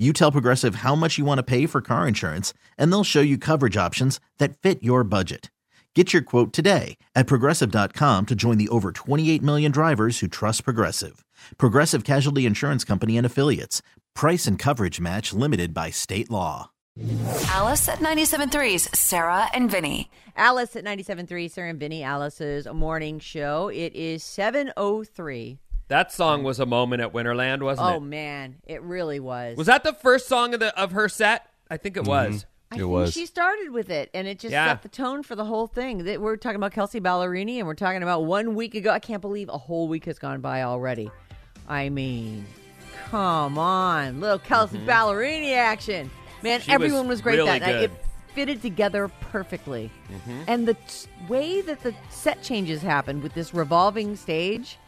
[0.00, 3.20] You tell Progressive how much you want to pay for car insurance, and they'll show
[3.20, 5.50] you coverage options that fit your budget.
[5.94, 10.64] Get your quote today at progressive.com to join the over 28 million drivers who trust
[10.64, 11.22] Progressive.
[11.58, 13.82] Progressive Casualty Insurance Company and Affiliates.
[14.14, 16.70] Price and coverage match limited by state law.
[17.48, 20.10] Alice at 97.3's Sarah and Vinny.
[20.34, 23.68] Alice at 97.3, Sarah and Vinny, Alice's morning show.
[23.68, 25.58] It is 7.03.
[25.90, 27.92] That song was a moment at Winterland, wasn't it?
[27.94, 29.56] Oh, man, it really was.
[29.56, 31.46] Was that the first song of the of her set?
[31.68, 32.46] I think it was.
[32.70, 33.12] I It think was.
[33.12, 34.68] she started with it, and it just Yeah.
[34.68, 36.04] set the tone for the whole thing.
[36.04, 38.90] That We're talking about Kelsea Ballerini, and we're talking about one week ago.
[38.92, 41.10] I can't believe a whole week has gone by already.
[41.68, 42.46] I mean,
[43.10, 46.08] come on, little Kelsea Ballerini action,
[46.42, 46.60] man!
[46.60, 46.70] Mm-hmm.
[46.70, 47.74] She was everyone was, great really that night.
[47.82, 47.90] It
[48.36, 50.42] fitted together perfectly, Mm-hmm.
[50.46, 54.78] and the t- way that the set changes happened with this revolving stage.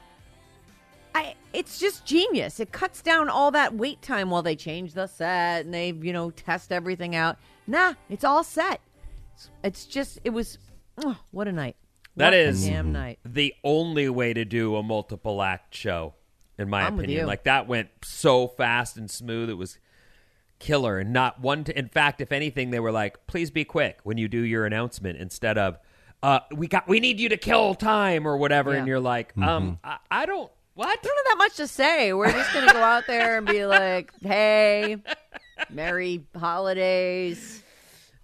[1.15, 2.61] I it's just genius.
[2.61, 6.13] It cuts down all that wait time while they change the set and they, you
[6.13, 7.37] know, test everything out.
[7.67, 8.81] Nah, it's all set.
[9.35, 10.59] It's, it's just it was
[10.99, 11.77] oh, what a night.
[12.17, 13.19] That What a damn night.
[13.25, 16.15] the only way to do a multiple act show,
[16.59, 17.27] in my I'm opinion.
[17.27, 19.49] Like that went so fast and smooth.
[19.49, 19.79] It was
[20.59, 21.65] killer, and not one.
[21.65, 24.67] To, in fact, if anything, they were like, "Please be quick when you do your
[24.67, 25.79] announcement," instead of,
[26.23, 28.73] uh, "We got, we need you to kill time" or whatever.
[28.73, 28.79] Yeah.
[28.81, 30.51] And you're like, um, I, I don't.
[30.75, 30.89] What?
[30.89, 32.13] I don't have that much to say.
[32.13, 34.97] We're just gonna go out there and be like, Hey,
[35.71, 37.63] Merry Holidays.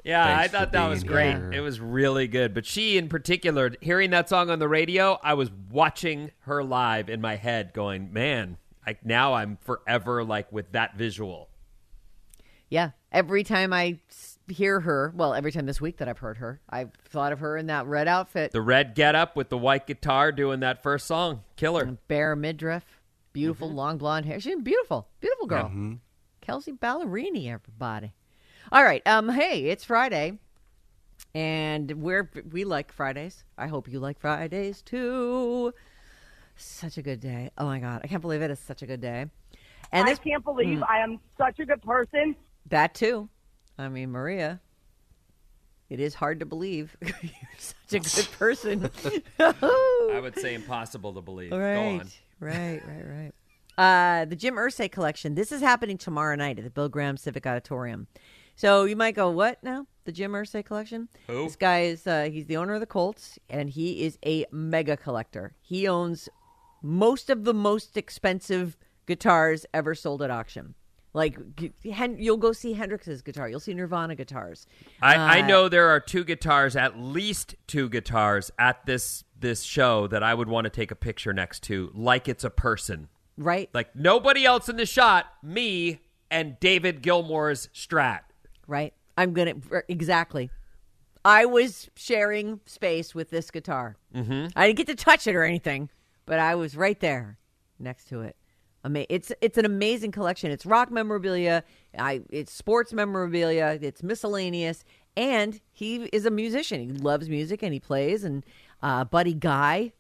[0.04, 1.32] Yeah, Thanks I thought that was great.
[1.34, 1.53] here.
[1.53, 2.54] It was really good.
[2.54, 7.10] But she, in particular, hearing that song on the radio, I was watching her live
[7.10, 8.56] in my head, going, "Man,
[8.87, 11.50] like now I'm forever like with that visual."
[12.70, 12.91] Yeah.
[13.12, 16.60] Every time I s- hear her, well, every time this week that I've heard her,
[16.69, 18.53] I've thought of her in that red outfit.
[18.53, 21.98] The red getup with the white guitar doing that first song, killer.
[22.09, 22.84] bare midriff,
[23.32, 24.41] beautiful long blonde hair.
[24.41, 25.64] She's beautiful, beautiful girl.
[25.64, 25.94] Mm-hmm.
[26.41, 28.12] Kelsea Ballerini, everybody.
[28.72, 30.38] All right, um, hey, it's Friday,
[31.34, 33.44] and we're we like Fridays.
[33.56, 35.72] I hope you like Fridays too.
[36.56, 37.50] Such a good day.
[37.56, 39.26] Oh my god, I can't believe it is such a good day.
[39.92, 42.37] And I this, can't believe I am such a good person.
[42.66, 43.28] that too.
[43.78, 44.61] I mean, Maria.
[45.89, 47.15] It is hard to believe you're
[47.59, 48.91] such a good person.
[49.41, 51.50] I would say impossible to believe.
[51.50, 52.09] Go Right, on.
[52.41, 53.33] right, right, right.
[53.78, 55.34] Uh, the Jim Irsay collection.
[55.34, 58.06] This is happening tomorrow night at the Bill Graham Civic Auditorium.
[58.55, 59.87] So you might go, what now?
[60.05, 61.09] The Jim Irsay collection?
[61.28, 61.44] Who?
[61.44, 64.97] This guy is uh, he's the owner of the Colts, and he is a mega
[64.97, 65.55] collector.
[65.62, 66.28] He owns
[66.83, 70.75] most of the most expensive guitars ever sold at auction.
[71.19, 71.37] Like
[71.84, 74.67] Hen- you'll go see Hendrix's guitar, you'll see Nirvana guitars.
[75.03, 79.62] I, I Uh, know there are two guitars, at least two guitars at this this
[79.62, 83.09] show that I would want to take a picture next to, like it's a person.
[83.37, 88.21] Right, Like nobody else in the shot, me and David Gilmour's Strat.
[88.67, 88.93] right.
[89.17, 89.55] I'm gonna
[89.89, 90.50] exactly.
[91.25, 93.97] I was sharing space with this guitar.
[94.15, 94.47] Mm-hmm.
[94.56, 95.89] I didn't get to touch it or anything,
[96.27, 97.39] but I was right there
[97.81, 98.37] next to it.
[98.84, 100.50] Ama- it's it's an amazing collection.
[100.50, 101.65] It's rock memorabilia.
[101.99, 103.78] I it's sports memorabilia.
[103.83, 104.84] It's miscellaneous,
[105.16, 106.81] and he is a musician.
[106.81, 108.22] He loves music and he plays.
[108.25, 108.44] And
[108.83, 109.93] uh, Buddy Guy,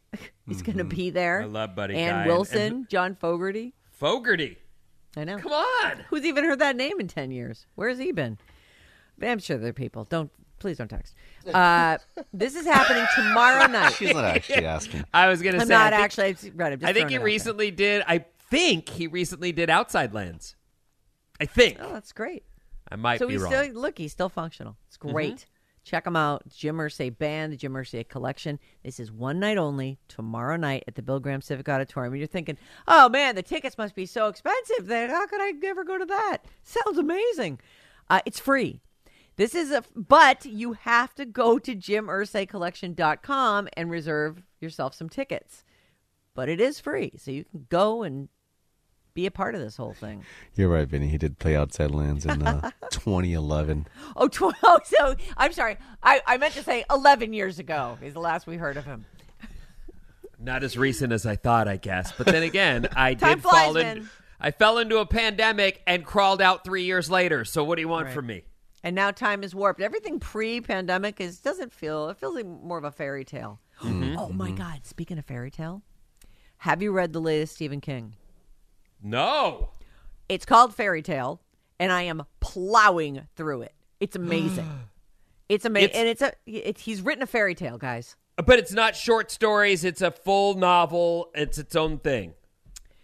[0.46, 1.40] he's going to be there.
[1.40, 1.56] Mm-hmm.
[1.56, 2.18] I love Buddy Ann Guy.
[2.20, 3.74] And- Wilson, John Fogerty.
[3.90, 4.58] Fogerty.
[5.16, 5.38] I know.
[5.38, 6.04] Come on.
[6.10, 7.66] Who's even heard that name in 10 years?
[7.74, 8.38] Where has he been?
[9.20, 10.04] I'm sure there are people.
[10.04, 10.30] Don't,
[10.60, 11.16] please don't text.
[11.52, 11.98] Uh,
[12.32, 13.94] this is happening tomorrow night.
[13.94, 15.04] She's not actually asking.
[15.12, 15.62] I was gonna say.
[15.62, 15.74] I'm say.
[15.74, 16.72] not I think, actually, right.
[16.74, 17.24] I'm just I think he it out there.
[17.24, 18.04] recently did.
[18.06, 20.56] I think he recently did Outside Lands.
[21.40, 21.78] I think.
[21.80, 22.44] Oh, that's great.
[22.90, 23.52] I might so be he's wrong.
[23.52, 23.70] Mm-hmm.
[23.70, 24.76] still, look, he's still functional.
[24.88, 25.46] It's great.
[25.84, 26.42] Check him out.
[26.48, 28.58] Jim Irsay Band, the Jim Irsay Collection.
[28.82, 32.12] This is one night only, tomorrow night at the Bill Graham Civic Auditorium.
[32.12, 34.86] And you're thinking, oh man, the tickets must be so expensive.
[34.86, 36.38] Then how could I ever go to that?
[36.62, 37.60] Sounds amazing.
[38.10, 38.80] Uh, it's free.
[39.36, 45.64] This is a, but you have to go to jimirsaycollection.com and reserve yourself some tickets.
[46.34, 48.28] But it is free, so you can go and
[49.18, 50.24] be a part of this whole thing.
[50.54, 51.08] You're right, Vinny.
[51.08, 53.88] He did play Outside Lands in uh, 2011.
[54.14, 55.76] Oh, tw- oh, so I'm sorry.
[56.04, 59.04] I, I meant to say 11 years ago is the last we heard of him.
[60.38, 62.12] Not as recent as I thought, I guess.
[62.16, 63.82] But then again, I Time did fall in.
[63.86, 64.10] man.
[64.40, 67.44] I fell into a pandemic and crawled out three years later.
[67.44, 68.14] So what do you want Right.
[68.14, 68.44] from me?
[68.84, 69.80] And now time is warped.
[69.80, 72.08] Everything pre-pandemic is doesn't feel.
[72.10, 73.58] It feels like more of a fairy tale.
[73.82, 74.86] Oh my God!
[74.86, 75.82] Speaking of fairy tale,
[76.58, 78.14] have you read the latest Stephen King?
[79.02, 79.70] No.
[80.28, 81.40] It's called Fairy Tale,
[81.78, 83.72] and I am plowing through it.
[84.00, 84.68] It's amazing.
[85.48, 86.32] it's amazing, and it's a.
[86.46, 88.16] It's, he's written a fairy tale, guys.
[88.36, 89.84] But it's not short stories.
[89.84, 91.30] It's a full novel.
[91.34, 92.34] It's its own thing.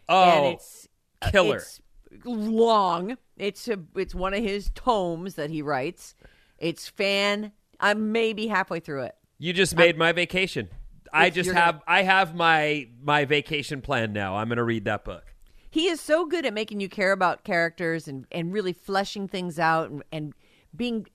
[0.08, 0.88] Oh, and it's
[1.22, 1.56] uh, killer.
[1.56, 1.80] It's
[2.24, 3.16] long.
[3.36, 6.14] It's a, it's one of his tomes that he writes.
[6.58, 7.52] It's fan.
[7.80, 9.16] I'm maybe halfway through it.
[9.38, 10.68] you just made my vacation.
[11.12, 14.36] I just have gonna- I have my my vacation plan now.
[14.36, 15.33] I'm going to read that book.
[15.74, 19.58] He is so good at making you care about characters and, and really fleshing things
[19.58, 20.32] out and, and
[20.76, 21.08] being.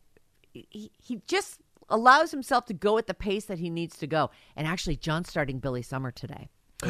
[0.51, 4.31] He, he just allows himself to go at the pace that he needs to go.
[4.57, 6.49] And actually, John's starting Billy Summer today.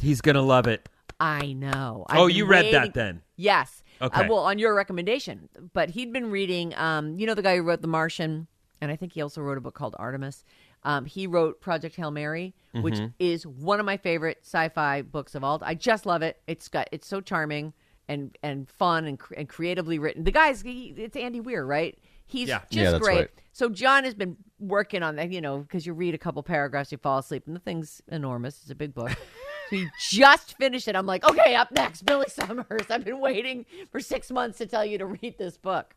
[0.00, 0.88] He's going to love it.
[1.18, 2.06] I know.
[2.08, 3.22] Oh, I've been you read that then?
[3.34, 3.82] Yes.
[4.00, 4.24] Okay.
[4.24, 6.72] Uh, well, on your recommendation, but he'd been reading.
[6.76, 8.46] Um, you know the guy who wrote The Martian,
[8.80, 10.44] and I think he also wrote a book called Artemis.
[10.88, 13.06] Um, he wrote Project Hail Mary, which Mm-hmm.
[13.18, 15.60] is one of my favorite sci-fi books of all.
[15.62, 16.40] I just love it.
[16.46, 17.74] It's got it's so charming
[18.08, 20.24] and and fun and, cr- and creatively written.
[20.24, 21.98] The guy's he, it's Andy Weir, right?
[22.26, 22.60] He's Yeah.
[22.70, 23.16] just Yeah, great.
[23.18, 23.30] right.
[23.52, 26.90] So John has been working on that, you know, because you read a couple paragraphs,
[26.90, 28.60] you fall asleep, and the thing's enormous.
[28.62, 29.10] It's a big book.
[29.10, 30.96] so he just finished it.
[30.96, 32.86] I'm like, okay, up next, Billy Summers.
[32.88, 35.94] I've been waiting for six months to tell you to read this book.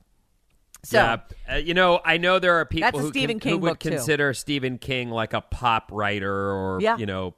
[0.83, 1.18] So yeah,
[1.51, 3.80] uh, you know, I know there are people who, Stephen can- King who would book,
[3.80, 3.89] too.
[3.89, 6.98] consider Stephen King like a pop writer or Yeah.
[6.98, 7.36] you know,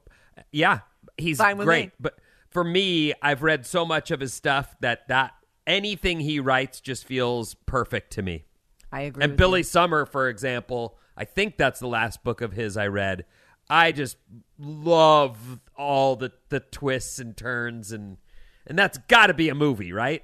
[0.52, 0.80] yeah,
[1.18, 1.88] he's great.
[1.88, 1.92] me.
[2.00, 2.18] But
[2.50, 5.34] for me, I've read so much of his stuff that that
[5.68, 8.46] anything he writes just feels perfect to me.
[8.92, 9.24] I agree.
[9.24, 9.64] And Billy you.
[9.64, 13.26] Summer, for example, I think that's the last book of his I read.
[13.70, 14.18] I just
[14.58, 18.18] love all the the twists and turns and
[18.66, 20.24] and that's got to be a movie, right?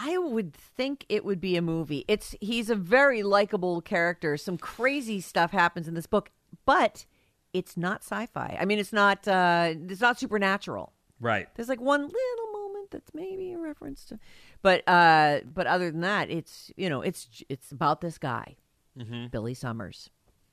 [0.00, 2.04] I would think it would be a movie.
[2.06, 4.36] It's he's a very likable character.
[4.36, 6.30] Some crazy stuff happens in this book,
[6.64, 7.04] but
[7.52, 8.56] it's not sci-fi.
[8.60, 10.92] I mean, it's not uh, it's not supernatural.
[11.20, 11.48] Right.
[11.56, 14.20] There's like one little moment that's maybe a reference to,
[14.62, 18.54] but uh, but other than that, it's you know it's it's about this guy,
[19.30, 20.10] Billy Summers,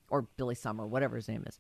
[0.09, 1.59] or Billy Summer, whatever his name is.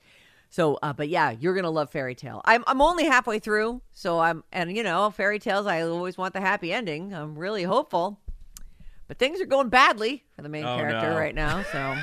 [0.49, 2.41] So, uh, but yeah, you're gonna love Fairy Tale.
[2.45, 5.65] I'm I'm only halfway through, so I'm and you know fairy tales.
[5.67, 7.13] I always want the happy ending.
[7.13, 8.19] I'm really hopeful,
[9.07, 11.17] but things are going badly for the main Oh, character no.
[11.17, 11.63] right now.
[11.71, 11.97] So,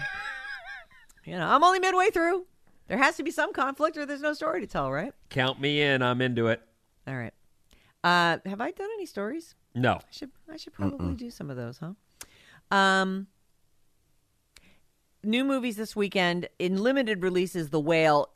[1.25, 2.47] you know, I'm only midway through.
[2.89, 5.15] There has to be some conflict, or there's no story to tell, right?
[5.31, 6.03] Count me in.
[6.03, 6.61] I'm into it.
[7.06, 7.33] All right.
[8.05, 9.55] Uh, have I done any stories?
[9.75, 9.93] No.
[9.94, 11.93] I should I should probably do some of those, huh?
[12.77, 13.29] Um
[15.24, 18.32] new movies this weekend in limited releases The Whale.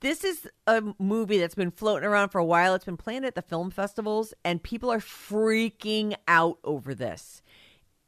[0.00, 2.74] This is a movie that's been floating around for a while.
[2.74, 7.42] It's been playing at the film festivals and people are freaking out over this.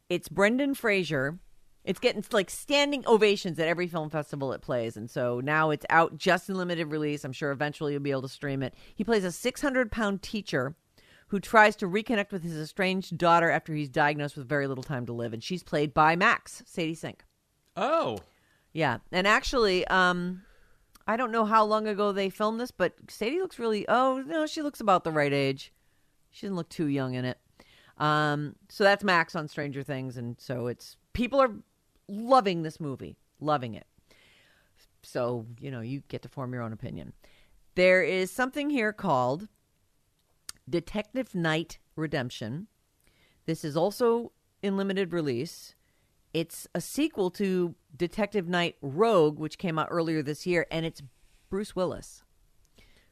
[0.08, 1.38] It's Brendan Fraser.
[1.84, 4.96] It's getting like standing ovations at every film festival it plays.
[4.96, 7.24] And so now it's out just in limited release.
[7.24, 8.74] I'm sure eventually you'll be able to stream it.
[8.94, 10.76] He plays a 600 pound teacher
[11.28, 15.06] who tries to reconnect with his estranged daughter after he's diagnosed with very little time
[15.06, 15.32] to live.
[15.32, 17.24] And she's played by Max, Sadie Sink.
[17.76, 18.18] Oh.
[18.72, 18.98] Yeah.
[19.12, 20.42] And actually, um,
[21.06, 24.46] I don't know how long ago they filmed this, but Sadie looks really, oh, no,
[24.46, 25.72] she looks about the right age.
[26.30, 27.38] She doesn't look too young in it.
[27.98, 30.16] Um, so that's Max on Stranger Things.
[30.16, 31.52] And so it's, people are
[32.08, 33.86] loving this movie, loving it.
[35.02, 37.12] So, you know, you get to form your own opinion.
[37.76, 39.48] There is something here called
[40.68, 42.66] Detective Knight Redemption.
[43.46, 45.74] This is also in limited release.
[46.36, 51.02] It's a sequel to Detective Knight Rogue, which came out earlier this year, and it's
[51.48, 52.24] Bruce Willis.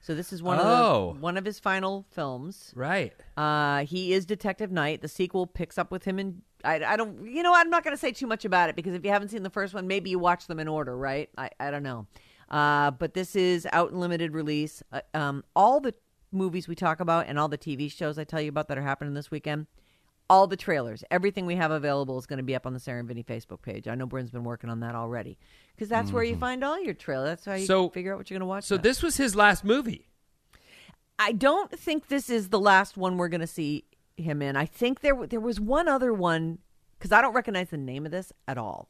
[0.00, 1.12] So this is one of Oh.
[1.14, 2.70] the, one of his final films.
[2.76, 3.14] Right.
[3.34, 5.00] Uh, he is Detective Knight.
[5.00, 6.42] The sequel picks up with him in.
[6.62, 7.26] I, I don't.
[7.26, 9.28] You know, I'm not going to say too much about it because if you haven't
[9.30, 11.30] seen the first one, maybe you watch them in order, right?
[11.38, 12.06] I, I don't know.
[12.50, 14.82] Uh, but this is out in limited release.
[14.92, 15.94] Uh, um, all the
[16.30, 18.82] movies we talk about and all the TV shows I tell you about that are
[18.82, 19.66] happening this weekend,
[20.30, 22.98] all the trailers, everything we have available is going to be up on the Sarah
[22.98, 23.86] and Vinny Facebook page.
[23.86, 25.38] I know Bryn's been working on that already
[25.74, 26.40] because that's where you mm-hmm.
[26.40, 27.28] find all your trailers.
[27.28, 28.64] That's how you So- figure out what you're going to watch.
[28.64, 30.08] So this was his last movie.
[31.18, 33.84] I don't think this is the last one we're going to see
[34.16, 34.56] him in.
[34.56, 36.58] I think there there was one other one
[36.98, 38.88] because I don't recognize the name of this at all.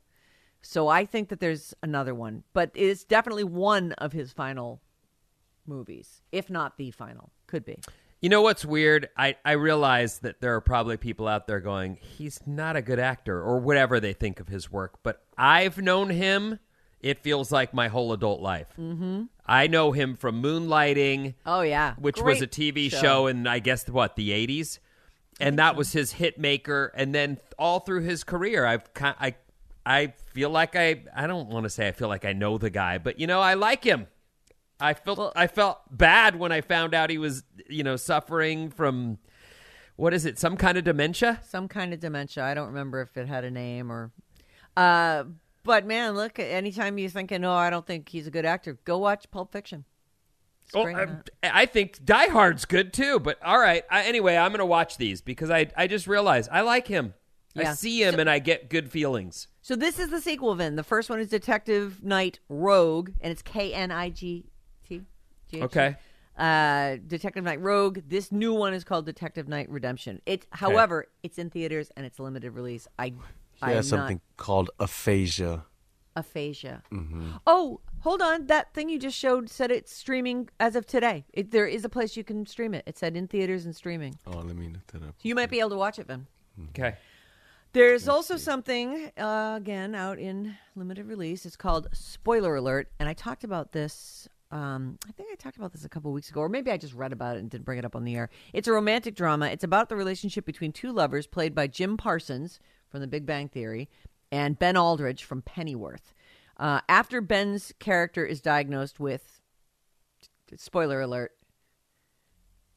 [0.62, 4.80] So I think that there's another one, but it's definitely one of his final
[5.66, 7.30] movies, if not the final.
[7.46, 7.78] Could be.
[8.24, 9.10] You know what's weird?
[9.18, 12.98] I, I realize that there are probably people out there going, he's not a good
[12.98, 16.58] actor or whatever they think of his work, but I've known him,
[17.02, 18.68] it feels like my whole adult life.
[18.80, 19.24] Mm-hmm.
[19.44, 23.26] I know him from Moonlighting, Oh yeah, which was a TV show.
[23.26, 24.78] in, I guess, what, the 80s?
[25.38, 26.92] And that was his hit maker.
[26.94, 29.34] And then all through his career, I've I,
[29.84, 32.70] I feel like I, I don't want to say I feel like I know the
[32.70, 34.06] guy, but, you know, I like him.
[34.80, 39.18] I felt I felt bad when I found out he was, you know, suffering from
[39.96, 40.38] what is it?
[40.38, 41.40] Some kind of dementia?
[41.44, 42.44] some kind of dementia.
[42.44, 44.10] I don't remember if it had a name or.
[44.76, 45.24] Uh,
[45.62, 46.38] but man, look.
[46.38, 49.84] Anytime you're thinking, "Oh, I don't think he's a good actor," go watch Pulp Fiction.
[50.74, 51.06] Oh, I.
[51.42, 53.20] I think Die Hard's good too.
[53.20, 53.84] But all right.
[53.90, 57.14] I, anyway, I'm going to watch these because I I just realized I like him.
[57.56, 59.46] I see him and I get good feelings.
[59.62, 60.74] So this is the sequel, Vin.
[60.74, 64.46] The first one is Detective Knight Rogue, and it's K N I G
[65.54, 65.58] T.
[65.60, 65.78] G H T.
[65.78, 65.96] Okay.
[66.36, 68.00] Uh, Detective Knight Rogue.
[68.08, 70.20] This new one is called Detective Knight Redemption.
[70.26, 72.88] It, however, it's in theaters and it's a limited release.
[72.98, 73.14] I, He
[73.62, 75.64] I has something called aphasia.
[76.16, 76.82] aphasia.
[76.92, 77.30] Mm-hmm.
[77.46, 78.46] Oh, hold on.
[78.46, 81.24] That thing you just showed said it's streaming as of today.
[81.32, 82.82] It, there is a place you can stream it.
[82.86, 84.18] It said in theaters and streaming.
[84.26, 85.14] Oh, let me look that up.
[85.22, 86.26] You might be able to watch it, Vin.
[86.70, 86.96] Okay.
[87.72, 91.44] There's also something uh, again out in limited release.
[91.46, 94.28] It's called Spoiler Alert, and I talked about this.
[94.54, 96.94] Um, I think I talked about this a couple weeks ago, or maybe I just
[96.94, 98.30] read about it and didn't bring it up on the air.
[98.52, 99.46] It's a romantic drama.
[99.46, 103.48] It's about the relationship between two lovers, played by Jim Parsons from The Big Bang
[103.48, 103.88] Theory
[104.30, 106.14] and Ben Aldridge from Pennyworth.
[106.56, 109.40] Uh, after Ben's character is diagnosed with,
[110.56, 111.32] spoiler alert,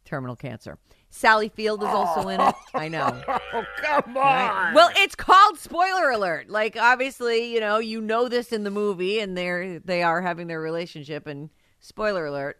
[0.04, 0.80] terminal cancer.
[1.12, 2.56] Sally Field is also in it.
[2.74, 3.22] I know.
[3.54, 4.74] Oh come Right?
[4.74, 6.50] Well, it's called spoiler alert.
[6.50, 10.48] Like obviously, you know, you know this in the movie, and they're they are having
[10.48, 12.60] their relationship, and spoiler alert.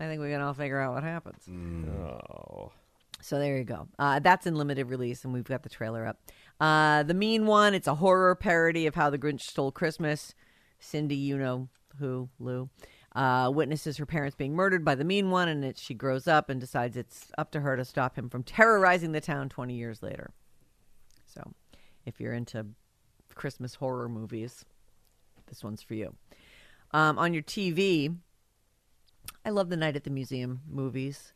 [0.00, 1.48] I think we can all figure out what happens.
[1.48, 2.72] Oh.
[3.20, 3.88] So there you go.
[3.98, 6.18] Uh, that's in limited release, and we've got the trailer up.
[6.60, 7.74] Uh, the mean one.
[7.74, 10.34] It's a horror parody of How the Grinch Stole Christmas.
[10.78, 12.70] Cindy, you know who, Lou,
[13.16, 16.48] uh, witnesses her parents being murdered by the mean one, and it, she grows up
[16.48, 20.02] and decides it's up to her to stop him from terrorizing the town 20 years
[20.02, 20.30] later.
[21.26, 21.52] So,
[22.06, 22.66] if you're into
[23.34, 24.64] Christmas horror movies,
[25.48, 26.14] this one's for you.
[26.92, 28.16] Um, on your TV,
[29.44, 31.32] I love the Night at the Museum movies.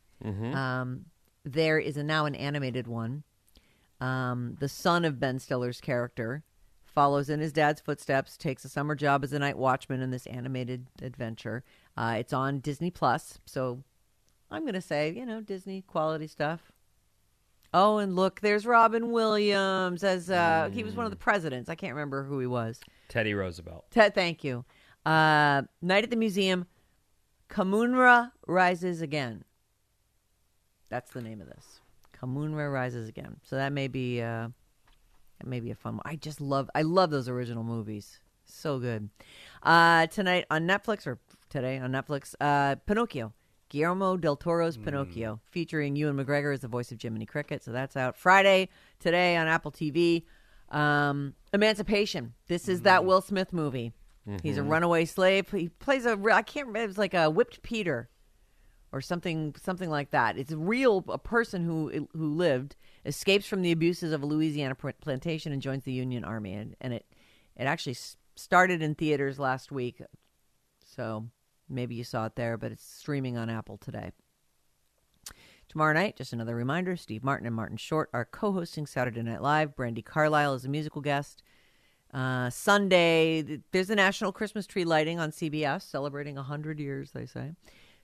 [0.53, 1.05] Um,
[1.43, 3.23] there is a, now an animated one.
[3.99, 6.43] Um, the son of Ben Stiller's character
[6.85, 10.25] follows in his dad's footsteps, takes a summer job as a night watchman in this
[10.27, 11.63] animated adventure.
[11.97, 13.83] Uh, it's on Disney Plus, so
[14.51, 16.71] I'm going to say, you know, Disney quality stuff.
[17.73, 21.69] Oh, and look, there's Robin Williams as uh, he was one of the presidents.
[21.69, 22.79] I can't remember who he was.
[23.09, 23.85] Teddy Roosevelt.
[23.89, 24.63] Ted, thank you.
[25.05, 26.67] Uh, Night at the Museum.
[27.53, 29.43] Kahmunrah rises again.
[30.89, 31.81] That's the name of this.
[32.19, 33.37] Kahmunrah rises again.
[33.43, 34.47] So that may be uh,
[35.39, 36.03] that may be a fun one.
[36.05, 38.19] I just love I love those original movies.
[38.45, 39.09] So good.
[39.61, 41.19] Uh, tonight on Netflix or
[41.49, 43.33] today on Netflix, uh, Pinocchio.
[43.69, 47.63] Guillermo del Toro's Pinocchio, featuring Ewan McGregor as the voice of Jiminy Cricket.
[47.63, 48.69] So that's out Friday
[48.99, 50.25] today on Apple TV.
[50.69, 52.35] Um, Emancipation.
[52.47, 53.91] This is that Will Smith movie.
[54.41, 54.69] He's a mm-hmm.
[54.69, 55.51] runaway slave.
[55.51, 56.17] He plays a.
[56.31, 56.85] I can't remember.
[56.85, 58.09] It was like a whipped Peter,
[58.93, 60.37] or something, something like that.
[60.37, 64.75] It's a real a person who who lived escapes from the abuses of a Louisiana
[64.75, 66.53] plantation and joins the Union Army.
[66.53, 67.05] And, and it
[67.57, 67.97] it actually
[68.35, 70.01] started in theaters last week,
[70.85, 71.25] so
[71.67, 72.55] maybe you saw it there.
[72.55, 74.11] But it's streaming on Apple today.
[75.67, 79.75] Tomorrow night, just another reminder: Steve Martin and Martin Short are co-hosting Saturday Night Live.
[79.75, 81.43] Brandi Carlile is a musical guest.
[82.13, 87.53] Uh, Sunday, there's a national Christmas tree lighting on CBS, celebrating 100 years, they say.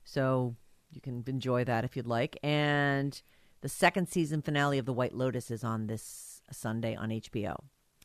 [0.03, 0.55] So
[0.91, 2.37] you can enjoy that if you'd like.
[2.41, 3.21] And
[3.61, 7.55] the second season finale of The White Lotus is on this Sunday on HBO.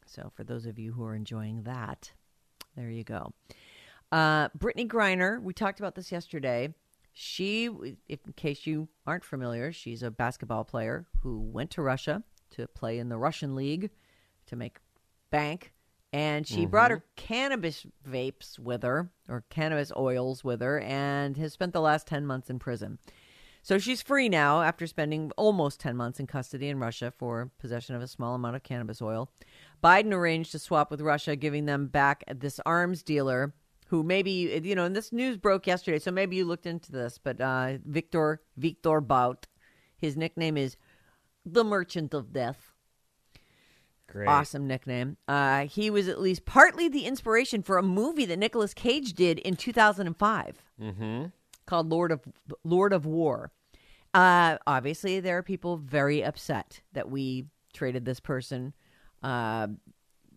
[0.06, 2.12] So for those of you who are enjoying that,
[2.76, 3.32] there you go.
[4.12, 6.74] Uh, Brittney Griner, we talked about this yesterday.
[7.12, 7.70] She,
[8.08, 12.66] if, in case you aren't familiar, she's a basketball player who went to Russia to
[12.68, 13.90] play in the Russian league
[14.46, 14.78] to make
[15.30, 15.72] bank.
[16.14, 21.52] And she brought her cannabis vapes with her, or cannabis oils with her, and has
[21.52, 23.00] spent the last 10 months in prison.
[23.64, 27.96] So she's free now after spending almost 10 months in custody in Russia for possession
[27.96, 29.28] of a small amount of cannabis oil.
[29.82, 33.52] Biden arranged to swap with Russia, giving them back this arms dealer
[33.88, 37.18] who maybe, you know, and this news broke yesterday, so maybe you looked into this,
[37.18, 39.48] but uh, Victor, Victor Bout,
[39.96, 40.76] his nickname is
[41.44, 42.73] the Merchant of Death.
[44.14, 44.28] Great.
[44.28, 45.16] Awesome nickname.
[45.26, 49.40] Uh, he was at least partly the inspiration for a movie that Nicolas Cage did
[49.40, 51.24] in 2005 Mm-hmm.
[51.66, 52.20] called Lord of
[52.62, 53.50] Lord of War.
[54.14, 58.72] Uh, obviously, there are people very upset that we traded this person,
[59.24, 59.66] uh,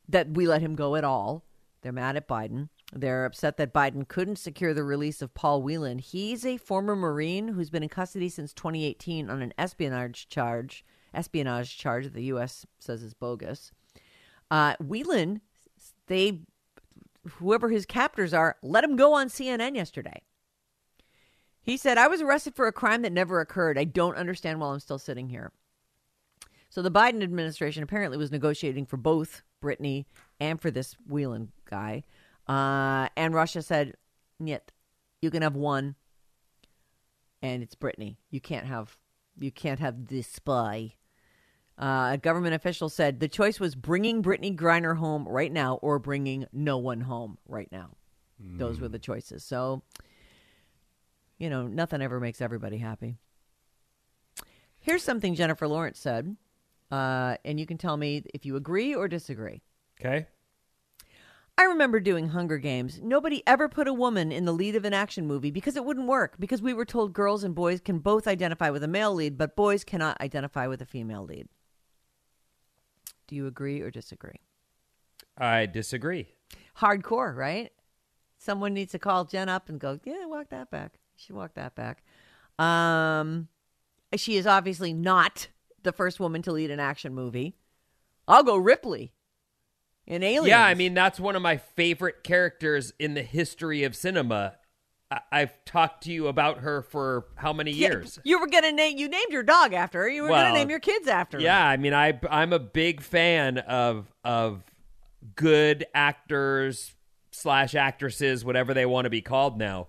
[0.10, 1.44] that we let him go at all.
[1.84, 2.70] They're mad at Biden.
[2.92, 6.00] They're upset that Biden couldn't secure the release of Paul Whelan.
[6.00, 10.84] He's a former Marine who's been in custody since 2018 on an espionage charge,
[11.18, 12.66] espionage charge that the U.S.
[12.80, 13.72] says is bogus.
[14.50, 15.42] Uh, Whelan,
[16.08, 16.42] they,
[17.28, 20.22] whoever his captors are, let him go on CNN yesterday.
[21.62, 23.78] He said, I was arrested for a crime that never occurred.
[23.78, 25.52] I don't understand why I'm still sitting here.
[26.70, 30.06] So the Biden administration apparently was negotiating for both Brittney
[30.40, 32.04] and for this Whelan guy.
[32.48, 33.96] Uh, and Russia said,
[34.40, 34.72] Niet,
[35.22, 35.96] you can have one,
[37.42, 38.18] and it's Brittney.
[38.30, 38.98] You can't have
[39.40, 40.96] you can't have this spy.
[41.80, 46.00] Uh, a government official said the choice was bringing Brittney Griner home right now or
[46.00, 47.92] bringing no one home right now.
[48.40, 49.44] Those were the choices.
[49.44, 49.82] So,
[51.40, 53.18] you know, nothing ever makes everybody happy.
[54.80, 56.36] Here's something Jennifer Lawrence said,
[56.92, 59.62] uh, and you can tell me if you agree or disagree.
[60.00, 60.28] Okay.
[61.58, 63.00] I remember doing Hunger Games.
[63.02, 66.08] Nobody ever put a woman in the lead of an action movie because it wouldn't
[66.08, 69.36] work, because we were told girls and boys can both identify with a male lead,
[69.38, 71.50] but boys cannot identify with a female lead.
[73.28, 74.42] Do you agree or disagree?
[75.38, 76.28] I disagree.
[76.80, 77.72] Hardcore, right?
[78.38, 80.94] Someone needs to call Jen up and go, yeah, walk that back.
[81.16, 82.04] She walked that back.
[82.60, 83.50] Um,
[84.16, 85.50] she is obviously not
[85.84, 87.56] the first woman to lead an action movie.
[88.28, 89.14] I'll go Ripley
[90.06, 90.48] in Aliens.
[90.48, 94.58] Yeah, I mean that's one of my favorite characters in the history of cinema.
[95.10, 98.20] I- I've talked to you about her for how many Yeah, years?
[98.24, 100.10] You were gonna name you named your dog after her.
[100.10, 101.44] You were Well, gonna name your kids after her.
[101.44, 104.64] Yeah, I mean I I'm a big fan of of
[105.36, 106.94] good actors
[107.32, 109.88] slash actresses, whatever they want to be called now.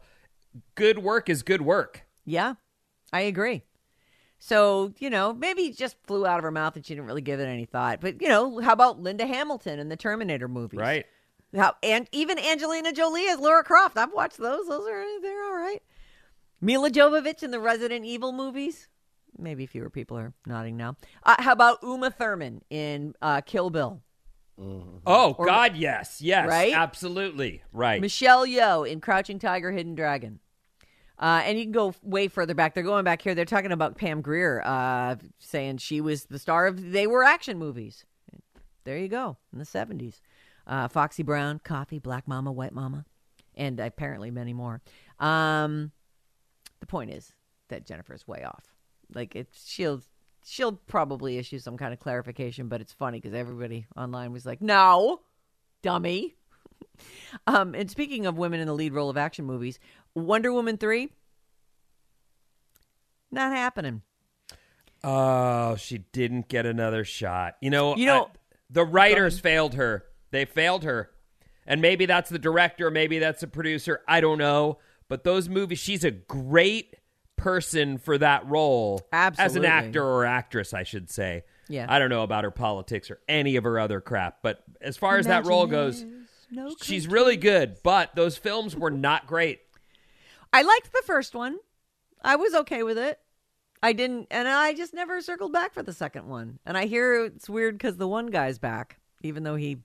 [0.74, 2.02] Good work is good work.
[2.24, 2.54] Yeah,
[3.12, 3.62] I agree.
[4.40, 7.22] So, you know, maybe it just flew out of her mouth and she didn't really
[7.22, 8.00] give it any thought.
[8.00, 10.78] But, you know, how about Linda Hamilton in the Terminator movies?
[10.78, 11.06] Right.
[11.56, 13.96] How, and even Angelina Jolie as Laura Croft.
[13.96, 14.66] I've watched those.
[14.68, 15.82] Those are, they're all right.
[16.60, 18.88] Milla Jovovich in the Resident Evil movies.
[19.38, 20.96] Maybe fewer people are nodding now.
[21.22, 24.02] Uh, how about Uma Thurman in uh, Kill Bill?
[24.60, 26.72] Oh God, yes, yes, Right?
[26.74, 28.00] absolutely, right.
[28.00, 30.40] Michelle Yeoh in Crouching Tiger, Hidden Dragon.
[31.16, 32.74] Uh, and you can go way further back.
[32.74, 33.36] They're going back here.
[33.36, 37.56] They're talking about Pam Grier, uh, saying she was the star of They Were Action
[37.58, 38.04] movies.
[38.84, 40.20] There you go, in the 70s.
[40.68, 43.06] Uh, Foxy Brown, Coffy, Black Mama, White Mama,
[43.56, 44.82] and apparently many more.
[45.18, 45.90] Um,
[46.80, 47.32] the point is
[47.68, 48.64] that Jennifer's way off.
[49.14, 50.02] Like, it, she'll
[50.44, 54.60] she'll probably issue some kind of clarification, but it's funny because everybody online was like,
[54.60, 55.20] no,
[55.82, 56.34] dummy.
[57.46, 59.78] Um, and speaking of women in the lead role of action movies,
[60.14, 61.08] Wonder Woman 3,
[63.30, 64.02] not happening.
[65.04, 67.54] Oh, she didn't get another shot.
[67.60, 68.38] You know, You know- I-
[68.70, 70.04] the writers failed her.
[70.30, 71.10] They failed her.
[71.66, 74.00] And maybe that's the director, maybe that's the producer.
[74.08, 74.78] I don't know.
[75.08, 76.94] But those movies, she's a great
[77.36, 79.06] person for that role.
[79.12, 81.44] As an actor or actress, I should say.
[81.68, 81.86] Yeah.
[81.88, 84.38] I don't know about her politics or any of her other crap.
[84.42, 86.04] But as far as that role goes,
[86.50, 87.76] No she's really good.
[87.82, 89.60] But those films were not great.
[90.52, 91.58] I liked the first one.
[92.22, 93.18] I was okay with it.
[93.82, 96.58] I didn't, and I just never circled back for the second one.
[96.66, 99.78] And I hear it's weird because the one guy's back, even though he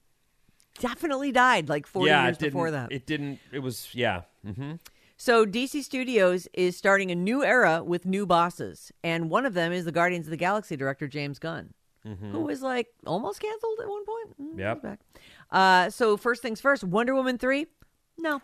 [0.79, 2.91] definitely died like 40 yeah, years before that.
[2.91, 4.21] It didn't, it was, yeah.
[4.45, 4.73] hmm
[5.17, 9.71] So DC Studios is starting a new era with new bosses, and one of them
[9.71, 13.87] is the Guardians of the Galaxy director James Gunn, who was like almost canceled at
[13.87, 14.55] one point.
[14.55, 14.81] Mm, Yep.
[14.81, 14.99] back.
[15.51, 17.67] Uh, so first things first, Wonder Woman three,
[18.17, 18.41] no,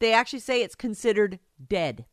[0.00, 2.04] they actually say it's considered dead.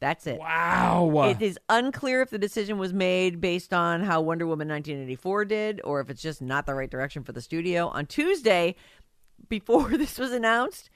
[0.00, 0.38] That's it.
[0.38, 1.28] Wow.
[1.28, 5.80] It is unclear if the decision was made based on how Wonder Woman 1984 did,
[5.84, 7.88] or if it's just not the right direction for the studio.
[7.88, 8.76] On Tuesday,
[9.48, 10.88] before this was announced,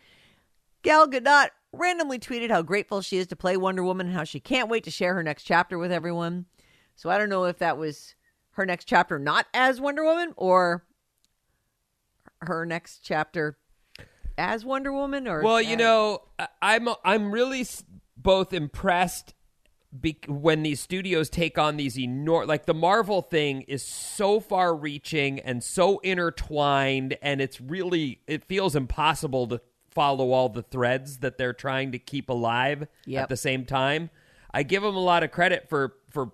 [0.83, 4.41] Gal Gadot randomly tweeted how grateful she is to play Wonder Woman and how she
[4.41, 6.47] can't wait to share her next chapter with everyone.
[6.97, 8.15] So I don't know if that was
[8.53, 10.85] her next chapter not as Wonder Woman or
[12.41, 13.59] her next chapter
[14.39, 16.23] as Wonder Woman or Well, you know,
[16.63, 17.67] I'm I'm really
[18.25, 19.35] both impressed
[20.01, 24.75] be- when these studios take on these enormous like the Marvel thing is so far
[24.75, 29.61] reaching and so intertwined and it's really it feels impossible to
[29.91, 33.23] follow all the threads that they're trying to keep alive Yep.
[33.23, 34.11] at the same time.
[34.53, 36.33] I give them a lot of credit for for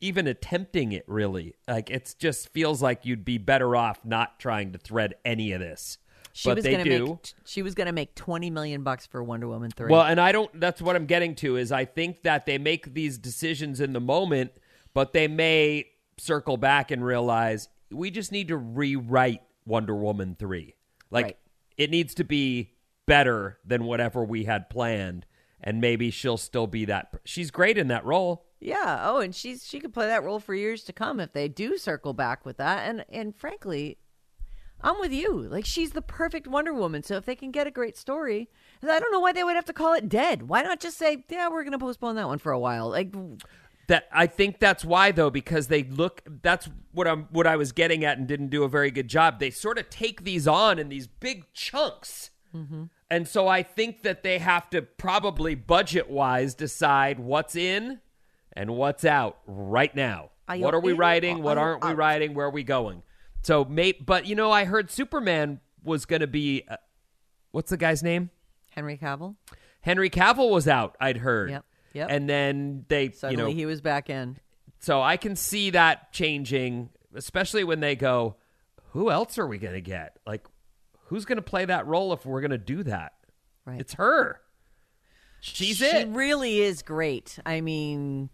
[0.00, 1.54] even attempting it really.
[1.66, 5.60] Like it just feels like you'd be better off not trying to thread any of
[5.60, 5.98] this.
[6.32, 7.06] She but was they gonna do.
[7.06, 9.90] Make, she was going to make twenty million bucks for Wonder Woman three.
[9.90, 10.58] Well, and I don't.
[10.58, 11.56] That's what I'm getting to.
[11.56, 14.52] Is I think that they make these decisions in the moment,
[14.94, 15.86] but they may
[16.18, 20.74] circle back and realize we just need to rewrite Wonder Woman three.
[21.10, 21.36] Like Right.
[21.76, 22.72] it needs to be
[23.06, 25.26] better than whatever we had planned,
[25.60, 27.14] and maybe she'll still be that.
[27.24, 28.46] She's great in that role.
[28.60, 29.00] yeah.
[29.02, 31.76] Oh, and she's she could play that role for years to come if they do
[31.76, 32.88] circle back with that.
[32.88, 33.98] And and frankly,
[34.82, 35.42] I'm with you.
[35.42, 37.02] Like she's the perfect Wonder Woman.
[37.02, 38.48] So if they can get a great story,
[38.82, 40.48] I don't know why they would have to call it dead.
[40.48, 42.88] Why not just say, yeah, we're going to postpone that one for a while?
[42.88, 43.14] Like,
[43.86, 47.72] That I think that's why though because they look that's what I'm what I was
[47.72, 49.38] getting at and didn't do a very good job.
[49.38, 52.30] They sort of take these on in these big chunks.
[52.54, 52.84] Mm-hmm.
[53.10, 58.00] And so I think that they have to probably budget wise decide what's in
[58.54, 60.30] and what's out right now.
[60.48, 61.42] Are what are we in writing?
[61.42, 62.34] What aren't we writing?
[62.34, 63.02] Where are we going?
[63.42, 66.76] So may but you know I heard Superman was going to be uh,
[67.50, 68.30] what's the guy's name?
[68.70, 69.36] Henry Cavill.
[69.82, 71.50] Henry Cavill was out, I'd heard.
[71.50, 72.08] Yep, yep.
[72.10, 74.38] And then they, Suddenly you know, he was back in.
[74.78, 78.36] so I can see that changing, especially when they go,
[78.90, 80.18] who else are we going to get?
[80.26, 80.46] Like,
[81.06, 83.12] who's going to play that role if we're going to do that?
[83.64, 83.80] Right.
[83.80, 84.40] It's her.
[85.40, 85.90] She's it.
[85.90, 86.08] she it.
[86.08, 87.38] really is great.
[87.44, 88.30] I mean,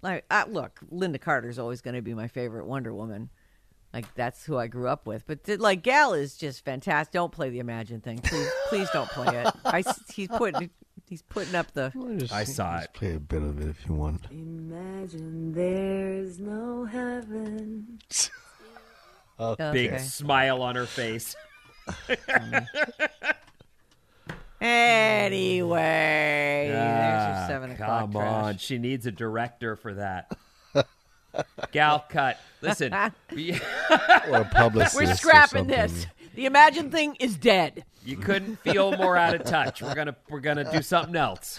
[0.00, 3.28] like, uh, look, Lynda Carter's always going to be my favorite Wonder Woman.
[3.96, 5.26] Like that's who I grew up with.
[5.26, 7.14] But th- like Gal is just fantastic.
[7.14, 8.46] Don't play the Imagine thing, please.
[8.68, 9.46] please don't play it.
[9.64, 10.68] I s he's putting
[11.08, 11.90] he's putting up the.
[12.18, 12.92] Just- I saw just it.
[12.92, 14.26] Play a bit of it if you want.
[14.30, 17.98] Imagine there's no heaven.
[18.10, 18.30] Big
[19.40, 19.96] Okay.
[19.98, 21.34] smile on her face.
[24.58, 25.76] Anyway,
[26.70, 28.00] there's your Ah, seven o'clock.
[28.00, 28.44] Come trash.
[28.44, 28.56] on.
[28.58, 30.32] She needs a director for that.
[31.72, 32.38] Gal cut.
[32.62, 32.92] Listen.
[33.34, 33.52] we-
[34.30, 34.96] Or a publicist.
[34.96, 36.06] We're scrapping this.
[36.34, 37.84] The Imagine thing is dead.
[38.04, 39.80] you couldn't feel more out of touch.
[39.82, 41.58] We're gonna we're gonna do something else.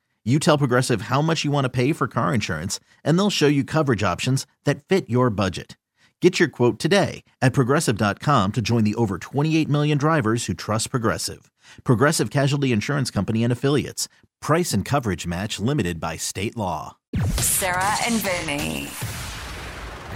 [0.23, 3.47] You tell Progressive how much you want to pay for car insurance, and they'll show
[3.47, 5.77] you coverage options that fit your budget.
[6.21, 10.91] Get your quote today at progressive.com to join the over 28 million drivers who trust
[10.91, 11.51] Progressive.
[11.83, 14.07] Progressive Casualty Insurance Company and Affiliates.
[14.41, 16.97] Price and coverage match limited by state law.
[17.37, 18.89] Sarah and Vinny.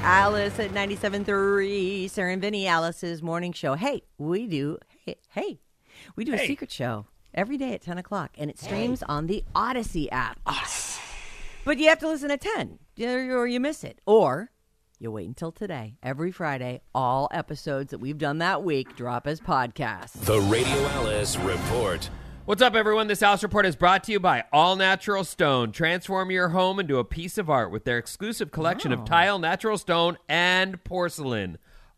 [0.04, 3.74] Alice at 97.3, Sarah and Vinny, Alice's morning show.
[3.74, 5.60] Hey, we do, hey, hey
[6.16, 9.44] we do a secret show every day at 10 o'clock, and it streams on the
[9.54, 10.40] Audacy app.
[11.66, 14.00] But you have to listen at 10, or or you miss it.
[14.06, 14.52] Or
[15.00, 15.98] you wait until today.
[16.02, 20.14] Every Friday, all episodes that we've done that week drop as podcasts.
[20.26, 22.10] The Radio Alice Report.
[22.46, 23.08] What's up, everyone?
[23.08, 25.72] This House Report is brought to you by All Natural Stone.
[25.72, 29.80] Transform your home into a piece of art with their exclusive collection of tile, natural
[29.80, 31.58] stone, and porcelain.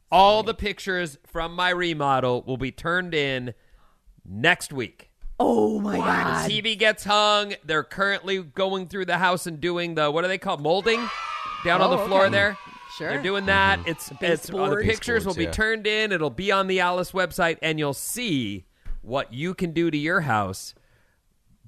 [0.09, 3.53] All the pictures from my remodel will be turned in
[4.25, 5.06] next week.
[5.39, 6.49] Oh my God.
[6.49, 7.53] The TV gets hung.
[7.63, 10.99] They're currently going through the house and doing the what do they call molding
[11.63, 12.31] down on the Oh, floor okay.
[12.31, 12.57] there.
[12.97, 13.09] Sure.
[13.09, 13.79] They're doing that.
[13.85, 14.85] It's it's uh, the baseboards.
[14.87, 15.51] pictures will be yeah.
[15.51, 16.11] turned in.
[16.11, 18.65] It'll be on the Alice website, and you'll see
[19.01, 20.73] what you can do to your house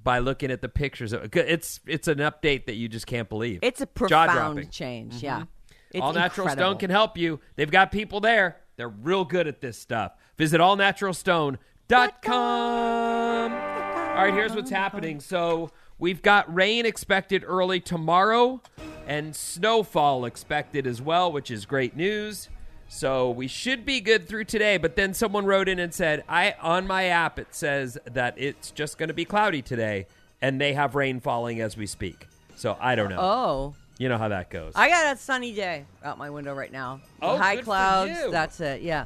[0.01, 1.13] by looking at the pictures.
[1.13, 3.59] It's it's an update that you just can't believe.
[3.61, 4.33] It's a Jaw-dropping.
[4.33, 5.43] profound change, yeah.
[5.91, 6.71] It's All Natural incredible.
[6.71, 7.39] Stone can help you.
[7.55, 8.57] They've got people there.
[8.77, 10.13] They're real good at this stuff.
[10.37, 11.57] Visit allnaturalstone.com.
[11.91, 15.19] All All right, here's what's happening.
[15.19, 18.61] So we've got rain expected early tomorrow
[19.07, 22.49] and snowfall expected as well, which is great news.
[22.89, 24.77] So we should be good through today.
[24.77, 28.69] But then someone wrote in and said, "I on my app it says that it's
[28.69, 30.05] just going to be cloudy today,
[30.43, 33.19] and they have rain falling as we speak." So I don't know.
[33.19, 34.73] Oh, You know how that goes.
[34.75, 37.01] I got a sunny day out my window right now.
[37.21, 38.31] Oh, High clouds.
[38.31, 38.81] That's it.
[38.83, 39.05] Yeah.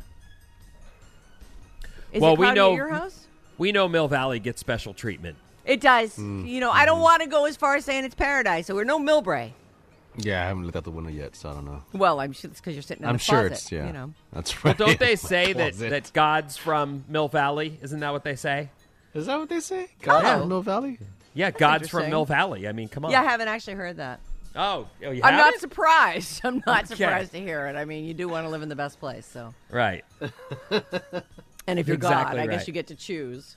[2.14, 3.28] Is well, it we know your house?
[3.58, 5.36] we know Mill Valley gets special treatment.
[5.66, 6.16] It does.
[6.18, 6.48] Mm.
[6.48, 8.68] You know, I don't want to go as far as saying it's paradise.
[8.68, 9.52] So we're no Millbrae.
[10.18, 11.82] Yeah, I haven't looked out the window yet, so I don't know.
[11.92, 13.88] Well, I'm sure it's because you're sitting in I'm a sure closet, it's yeah.
[13.88, 14.14] You know.
[14.32, 14.78] That's Well, right.
[14.78, 15.90] don't they say that, Closet.
[15.90, 17.80] that God's from Mill Valley?
[17.82, 18.70] Isn't that what they say?
[19.16, 19.88] Is that what they say?
[20.02, 20.40] God Oh.
[20.42, 21.00] from Mill Valley?
[21.34, 22.10] Yeah, God's from.
[22.12, 22.68] Mill Valley.
[22.68, 23.12] I mean, come on.
[23.12, 24.20] Yeah, I haven't actually heard that.
[24.56, 25.62] Oh, oh you I'm not haven't?
[25.62, 26.42] surprised.
[26.44, 26.96] I'm not Okay.
[26.96, 27.76] surprised to hear it.
[27.76, 29.56] I mean, you do want to live in the best place, so.
[29.72, 30.06] Right.
[31.68, 33.56] And if you're Exactly God, I guess you get to choose.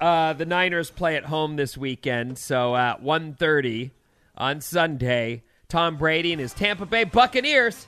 [0.00, 3.90] Uh, the Niners play at home this weekend, so at 1.30
[4.36, 7.86] on Sunday, Tom Brady and his Tampa Bay Buccaneers,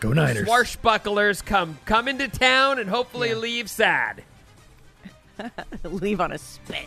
[0.00, 0.46] Go Niners.
[0.46, 4.22] swashbucklers, come come into town and hopefully leave sad.
[5.84, 6.86] Leave on a spit.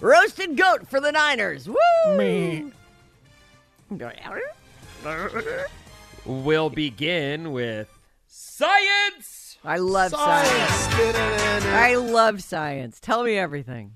[0.00, 1.68] Roasted goat for the Niners.
[1.68, 1.76] Woo!
[6.24, 7.88] We'll begin with
[8.26, 9.41] science.
[9.64, 11.64] I love science.
[11.66, 12.98] I love science.
[13.00, 13.92] Tell me everything.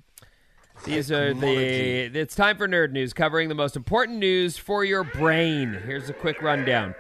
[0.85, 2.11] These are the.
[2.15, 5.73] It's time for nerd news, covering the most important news for your brain.
[5.85, 6.95] Here's a quick rundown.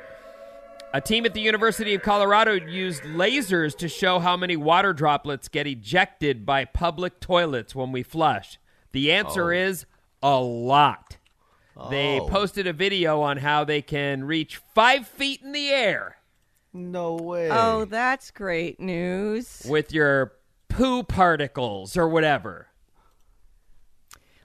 [0.92, 5.48] A team at the University of Colorado used lasers to show how many water droplets
[5.48, 8.58] get ejected by public toilets when we flush.
[8.92, 9.56] The answer Oh.
[9.56, 9.84] is
[10.22, 11.18] a lot.
[11.90, 12.28] They Oh.
[12.28, 16.15] posted a video on how they can reach five feet in the air
[16.76, 17.48] No way.
[17.50, 19.62] Oh, that's great news.
[19.68, 20.32] with your
[20.68, 22.68] poo particles or whatever.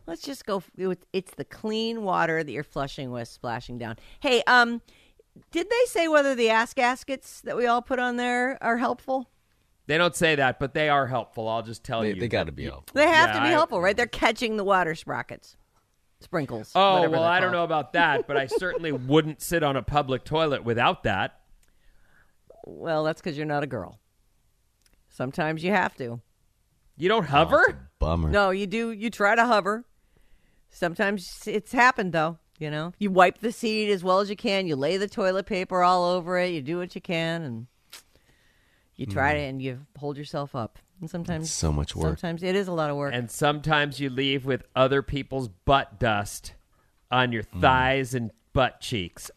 [0.07, 0.63] Let's just go.
[0.77, 3.97] with- It's the clean water that you're flushing with splashing down.
[4.19, 4.81] Hey, um,
[5.51, 9.29] did they say whether the ass gaskets that we all put on there are helpful?
[9.87, 11.47] They don't say that, but they are helpful.
[11.47, 12.15] I'll just tell They, you.
[12.19, 12.93] they got to be helpful.
[12.93, 13.95] They have Yeah, to be I- helpful, right?
[13.95, 15.55] They're catching the water sprockets,
[16.19, 16.71] sprinkles.
[16.75, 20.23] Oh, well, I don't know about that, but I certainly wouldn't sit on a public
[20.23, 21.40] toilet without that.
[22.65, 23.99] Well, that's because you're not a girl.
[25.09, 26.21] Sometimes you have to.
[26.97, 27.89] You don't oh, hover?
[27.99, 28.29] Bummer.
[28.29, 28.91] No, you do.
[28.91, 29.85] You try to hover.
[30.69, 32.37] Sometimes it's happened though.
[32.59, 34.67] You know, you wipe the seat as well as you can.
[34.67, 36.53] You lay the toilet paper all over it.
[36.53, 37.67] You do what you can, and
[38.95, 39.37] you try hmm.
[39.37, 40.77] to, and you hold yourself up.
[40.99, 42.19] And sometimes So much work.
[42.19, 43.15] Sometimes it is a lot of work.
[43.15, 46.53] And sometimes you leave with other people's butt dust
[47.09, 47.61] on your hmm.
[47.61, 49.31] thighs and butt cheeks.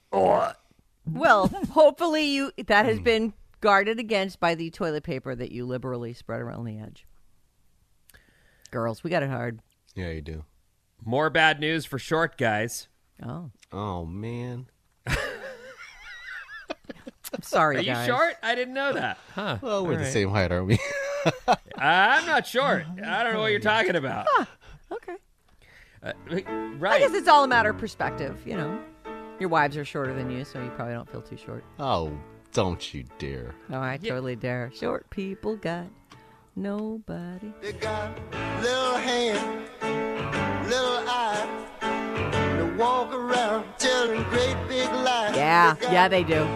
[1.07, 6.13] Well, hopefully you that has been guarded against by the toilet paper that you liberally
[6.13, 7.07] spread around the edge.
[8.71, 9.61] Girls, we got it hard.
[9.95, 10.45] Yeah, you do.
[11.05, 12.89] More bad news for short guys.
[13.25, 14.67] Oh, Oh man.
[15.07, 15.17] I'm
[17.43, 18.07] sorry, Are you guys.
[18.07, 18.35] short?
[18.43, 19.19] I didn't know that.
[19.35, 19.59] Huh.
[19.61, 20.79] Well, we're All the same height, aren't we?
[21.79, 22.85] I'm not short.
[23.05, 24.27] I don't know what you're talking about.
[24.93, 25.15] Okay.
[26.03, 26.43] Uh, I
[26.79, 27.01] right.
[27.01, 28.79] guess it's all a matter of perspective, you know.
[29.45, 31.65] Your wives are shorter than you, so you probably don't feel too short.
[31.79, 32.11] oh,
[32.55, 33.55] don't you dare.
[33.69, 34.71] No, I totally dare.
[34.75, 35.85] Short people got
[36.57, 37.53] nobody.
[37.61, 38.19] They got
[38.63, 39.69] little hands,
[40.67, 42.57] little eyes.
[42.57, 45.37] They walk around telling great big lies.
[45.37, 46.49] Yeah, They yeah, they do.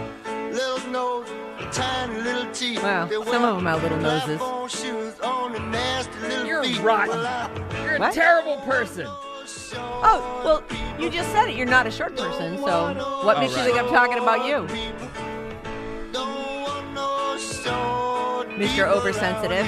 [0.50, 1.28] Little nose,
[1.70, 2.82] tiny little teeth.
[2.82, 4.40] Wow, They some of them have little noses.
[4.72, 6.80] shoes on nasty little You're feet.
[6.80, 7.20] rotten.
[7.84, 8.14] You're a What?
[8.14, 9.06] terrible person.
[9.74, 10.62] Oh, well,
[11.00, 11.56] you just said it.
[11.56, 13.66] You're not a short person, so what makes right.
[13.66, 14.66] you think I'm talking about you,
[16.12, 18.86] don't no short Mr.
[18.88, 19.66] Oversensitive?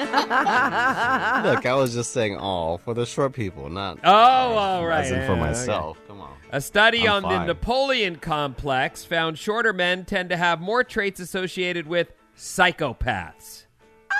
[0.00, 5.04] Look, I was just saying all for the short people, not Oh, all right.
[5.04, 5.40] as in for Yeah, okay.
[5.40, 5.98] myself.
[6.08, 6.34] Come on.
[6.52, 7.44] A study I'm on the.
[7.46, 13.64] Napoleon complex found shorter men tend to have more traits associated with psychopaths.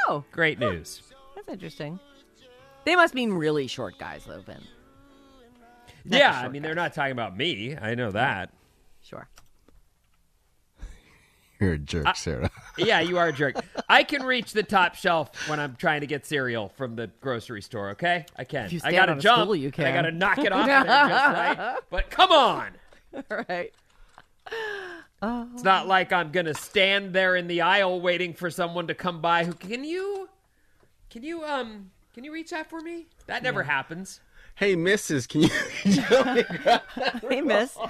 [0.08, 1.02] Oh, Great news.
[1.34, 1.98] that's interesting.
[2.84, 4.62] They must mean really short guys, though, then.
[6.04, 6.68] Not yeah, I mean, guys.
[6.68, 7.76] they're not talking about me.
[7.76, 8.52] I know that.
[9.02, 9.28] Sure.
[11.60, 12.50] You're a jerk, Sarah.
[12.78, 13.56] Yeah, you are a jerk.
[13.90, 17.60] I can reach the top shelf when I'm trying to get cereal from the grocery
[17.60, 18.24] store, okay?
[18.36, 18.64] I can.
[18.64, 19.42] If you I gotta jump.
[19.42, 21.78] stool, you and I gotta knock it off there just right.
[21.90, 22.70] But come on.
[23.14, 23.74] All right.
[25.22, 29.20] It's not like I'm gonna stand there in the aisle waiting for someone to come
[29.20, 30.30] by who can you
[31.10, 33.06] can you um can you reach that for me?
[33.26, 34.20] That never happens.
[34.56, 35.48] hey, missus, can you,
[35.82, 36.82] can you help me grab
[37.28, 37.76] Hey, miss.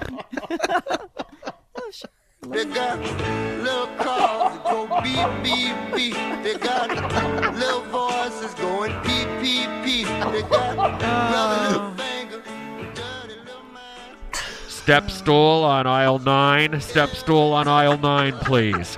[1.73, 1.89] Oh,
[2.49, 6.43] they got little cars that go beep, beep, beep.
[6.43, 6.89] They got
[7.55, 10.31] little voices going beep, PPP.
[10.31, 11.67] They got rubber oh.
[11.69, 12.45] little fingers,
[12.95, 14.17] dirty little mind.
[14.67, 16.81] Step stool on aisle nine.
[16.81, 18.97] Step stool on aisle nine, please.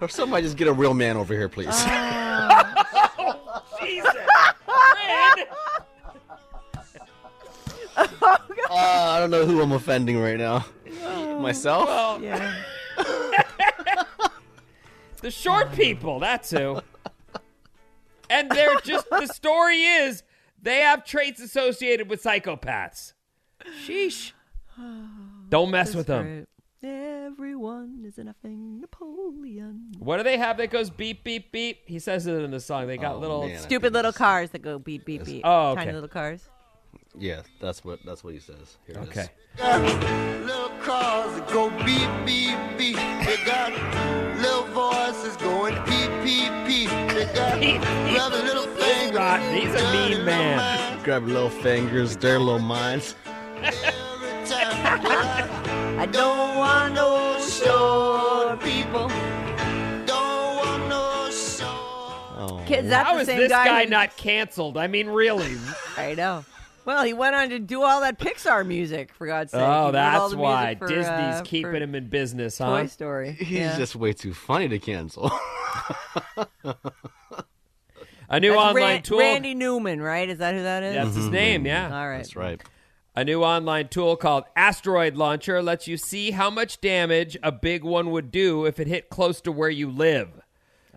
[0.00, 1.68] Or somebody just get a real man over here, please.
[1.70, 4.14] Oh, Jesus.
[4.66, 5.44] Ren!
[7.96, 8.06] Uh,
[8.70, 10.64] I don't know who I'm offending right now.
[11.40, 11.86] Myself?
[11.88, 12.54] Well, Yeah.
[15.22, 16.80] the short people, that's who.
[18.30, 20.22] And they're just, the story is
[20.60, 23.14] they have traits associated with psychopaths.
[23.86, 24.32] Sheesh.
[25.48, 26.46] Don't mess with them.
[27.32, 29.92] Everyone is an effing Napoleon.
[29.98, 31.80] What do they have that goes beep, beep, beep?
[31.86, 32.86] He says it in the song.
[32.86, 33.46] They got Oh, little.
[33.46, 33.58] man.
[33.60, 35.42] Stupid little cars that go beep beep beep.
[35.44, 35.80] Oh, okay.
[35.82, 36.48] Tiny little cars.
[37.18, 38.78] yeah, that's what that's what he says.
[38.86, 39.08] Here it is.
[39.10, 39.26] Okay.
[39.58, 39.82] Got
[40.46, 42.96] little cars that go beep, beep, beep.
[42.96, 43.72] They got
[44.38, 46.88] little voices going beep, beep, beep.
[47.12, 47.60] They got
[48.16, 49.14] rubber little fingers.
[49.18, 49.54] Rotten.
[49.54, 50.56] He's a dirty mean little man.
[50.56, 51.04] mind.
[51.04, 53.14] Grab little fingers, their little minds.
[53.62, 59.08] Every time I, I don't want no short people.
[60.06, 61.68] Don't want no short.
[62.38, 62.62] Oh.
[62.66, 64.78] Kids, that's How the is same this guy, who- not canceled?
[64.78, 65.56] I mean, really?
[65.96, 66.44] I know.
[66.84, 69.58] Well, he went on to do all that Pixar music, for God's sake.
[69.60, 72.08] He oh, did all that's the music why for, Disney's uh, keeping for him in
[72.08, 72.66] business, huh?
[72.66, 73.32] Toy Story.
[73.32, 73.76] He's yeah.
[73.76, 75.32] just way too funny to cancel.
[78.30, 79.18] A new That's online Ran- tool.
[79.18, 80.28] Randy Newman, right?
[80.28, 80.94] Is that who that is?
[80.94, 81.86] That's his name, yeah.
[81.86, 82.18] All right.
[82.18, 82.62] That's right.
[83.18, 87.82] A new online tool called Asteroid Launcher lets you see how much damage a big
[87.82, 90.40] one would do if it hit close to where you live.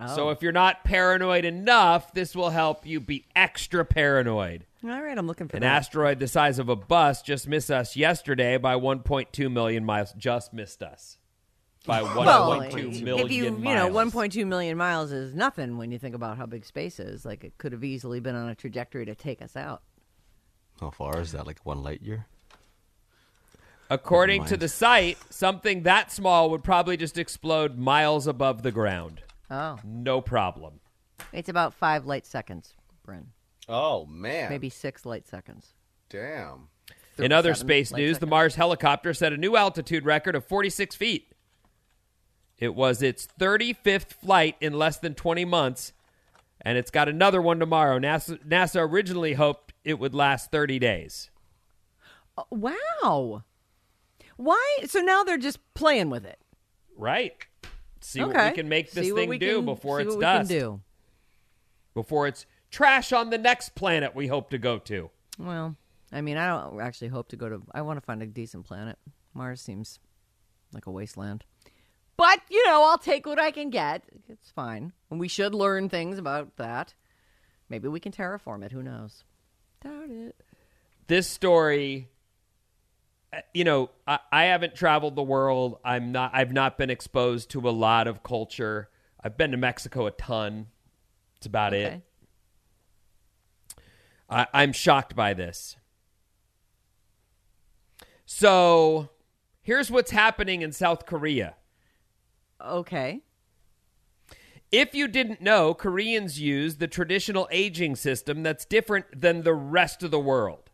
[0.05, 0.29] So oh.
[0.29, 4.67] if you're not paranoid enough, this will help you be extra paranoid.
[4.83, 5.77] All right, I'm looking for An that.
[5.77, 10.13] asteroid the size of a bus just missed us yesterday by 1.2 million miles.
[10.13, 11.17] Just missed us
[11.87, 15.97] by 1.2 well, million if you you know 1.2 million miles is nothing when you
[15.97, 17.25] think about how big space is.
[17.25, 19.81] Like it could have easily been on a trajectory to take us out.
[20.81, 21.45] How far is that?
[21.47, 22.25] Like one light year?
[23.89, 29.21] According to the site, something that small would probably just explode miles above the ground.
[29.49, 30.79] Oh, No problem.
[31.33, 33.27] it's about five light seconds, Bryn.
[33.69, 34.49] Oh man.
[34.49, 35.73] Maybe six light seconds.
[36.09, 36.69] Damn.
[37.17, 38.25] In other space light news, the.
[38.25, 41.27] Mars helicopter set a new altitude record of 46 feet.
[42.57, 45.93] It was its 35th flight in less than 20 months,
[46.61, 47.99] and it's got another one tomorrow.
[47.99, 51.29] NASA, NASA originally hoped it would last 30 days.
[52.37, 53.43] Oh, wow.
[54.37, 54.77] Why?
[54.85, 56.39] So now they're just playing with it.
[56.97, 57.33] Right.
[57.99, 58.33] See okay.
[58.33, 60.49] what we can make this See thing do can- before see it's what we dust.
[60.49, 60.81] can do.
[61.93, 65.09] Before it's trash on the next planet we hope to go to.
[65.37, 65.75] Well,
[66.11, 67.61] I mean, I don't actually hope to go to.
[67.73, 68.97] I want to find a decent planet.
[69.33, 69.99] Mars seems
[70.73, 71.43] like a wasteland.
[72.17, 74.03] But, you know, I'll take what I can get.
[74.29, 74.93] It's fine.
[75.09, 76.93] And we should learn things about that.
[77.69, 78.71] Maybe we can terraform it.
[78.71, 79.23] Who knows?
[79.83, 80.35] Doubt it.
[81.07, 82.07] this story
[83.33, 85.79] uh, you know I, I haven't traveled the world.
[85.83, 88.89] I'm not i've not been exposed to a lot of culture.
[89.23, 90.67] I've been to mexico a ton.
[91.37, 92.01] It's about it.
[94.29, 95.77] I, i'm shocked by this.
[98.25, 99.09] So
[99.61, 101.55] here's what's happening in south korea.
[102.63, 103.21] Okay.
[104.71, 110.01] If you didn't know, Koreans use the traditional aging system that's different than the rest
[110.01, 110.69] of the world.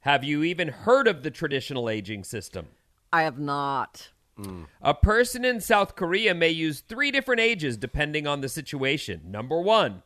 [0.00, 2.68] Have you even heard of the traditional aging system?
[3.12, 4.10] I have not.
[4.80, 9.22] A person in South Korea may use three different ages depending on the situation.
[9.32, 10.04] Number one,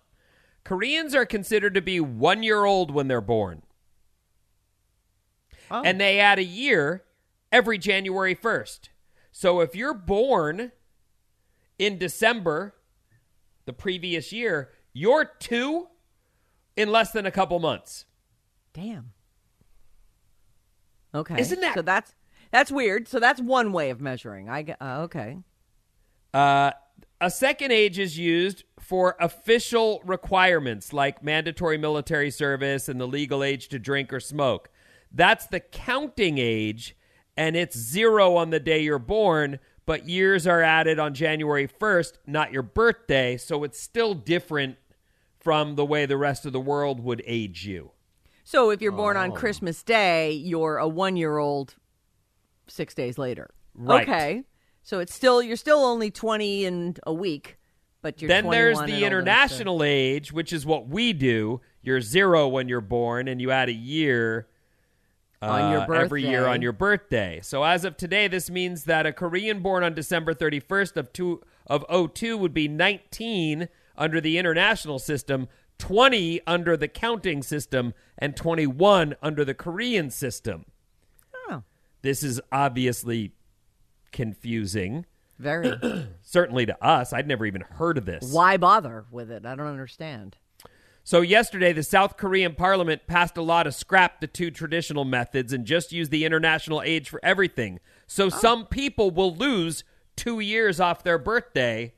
[0.64, 3.62] Koreans are considered to be one year old when they're born,
[5.70, 5.82] Oh.
[5.84, 7.04] and they add a year
[7.50, 8.88] every January 1st.
[9.32, 10.72] So if you're born
[11.78, 12.74] in December
[13.64, 15.88] the previous year, you're two
[16.77, 18.07] in less than a couple months.
[18.72, 19.12] Damn.
[21.14, 21.38] Okay.
[21.40, 21.83] Isn't that- so?
[21.83, 22.14] That's
[22.51, 23.09] that's weird.
[23.09, 24.48] So that's one way of measuring.
[24.48, 24.77] I get.
[24.81, 25.38] Uh, okay.
[26.35, 26.72] Uh,
[27.20, 33.42] a second age is used for official requirements like mandatory military service and the legal
[33.44, 34.68] age to drink or smoke.
[35.12, 36.96] That's the counting age,
[37.37, 42.12] and it's zero on the day you're born, but years are added on January 1st,
[42.26, 44.76] not your birthday, so it's still different
[45.40, 47.90] from the way the rest of the world would age you.
[48.44, 49.20] So if you're born Oh.
[49.20, 51.74] on Christmas Day, you're a one year old
[52.68, 53.50] six days later.
[53.74, 54.08] Right.
[54.08, 54.44] Okay.
[54.83, 57.56] So it's still you're still only twenty in a week,
[58.02, 61.12] but you're then there's the and old enough to- international age, which is what we
[61.12, 61.60] do.
[61.83, 64.48] You're zero when you're born, and you add a year
[65.42, 67.40] On your uh, every year on your birthday.
[67.42, 71.42] So as of today, this means that a Korean born on December 31st of two
[71.66, 71.84] of
[72.14, 79.16] 02 would be 19 under the international system, 20 under the counting system, and 21
[79.20, 80.64] under the Korean system.
[81.48, 81.64] Oh.
[82.02, 83.32] This is obviously
[84.12, 85.06] confusing.
[85.38, 85.72] Very.
[86.22, 87.12] Certainly to us.
[87.12, 88.32] I'd never even heard of this.
[88.32, 89.44] Why bother with it?
[89.44, 90.36] I don't understand.
[91.05, 95.53] So, yesterday, the South Korean parliament passed a law to scrap the two traditional methods
[95.53, 97.81] and just use the international age for everything.
[98.07, 98.29] So, oh.
[98.29, 99.83] some people will lose
[100.15, 101.94] two years off their birthday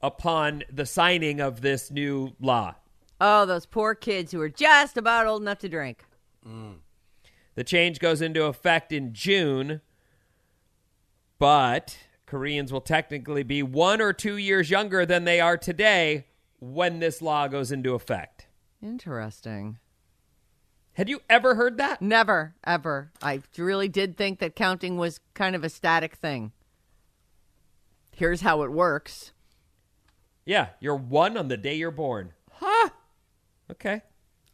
[0.00, 2.76] upon the signing of this new law.
[3.20, 6.04] Oh, those poor kids who are just about old enough to drink.
[6.48, 6.76] Mm.
[7.54, 9.82] The change goes into effect in June,
[11.38, 16.26] but Koreans will technically be one or two years younger than they are today
[16.62, 18.46] when this law goes into effect.
[18.80, 19.78] Interesting.
[20.92, 22.00] Had you ever heard that?
[22.00, 23.10] Never, ever.
[23.20, 26.52] I really did think that counting was kind of a static thing.
[28.14, 29.32] Here's how it works.
[30.44, 32.32] Yeah, you're one on the day you're born.
[32.52, 32.90] Huh.
[33.70, 34.02] Okay.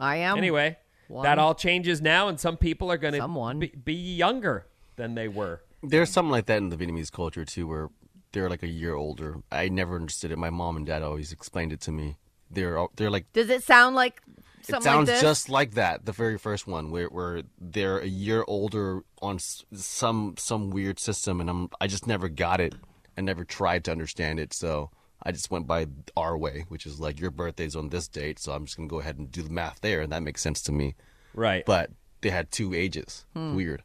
[0.00, 0.38] I am.
[0.38, 0.78] Anyway,
[1.08, 1.24] one.
[1.24, 3.60] that all changes now, and some people are going Someone.
[3.60, 5.60] to be, be younger than they were.
[5.82, 7.90] There's something like that in the Vietnamese culture too, where
[8.32, 9.36] they're like a year older.
[9.50, 10.38] I never understood it.
[10.38, 12.16] My mom and dad always explained it to me.
[12.50, 14.22] They're they're like Does it sound like
[14.60, 15.20] it sounds like this?
[15.20, 16.04] just like that.
[16.04, 21.40] The very first one, where where they're a year older on some some weird system,
[21.40, 22.74] and I'm I just never got it.
[23.16, 24.90] I never tried to understand it, so
[25.22, 28.52] I just went by our way, which is like your birthday's on this date, so
[28.52, 30.72] I'm just gonna go ahead and do the math there, and that makes sense to
[30.72, 30.94] me.
[31.34, 31.64] Right.
[31.66, 33.26] But they had two ages.
[33.34, 33.54] Hmm.
[33.54, 33.82] Weird.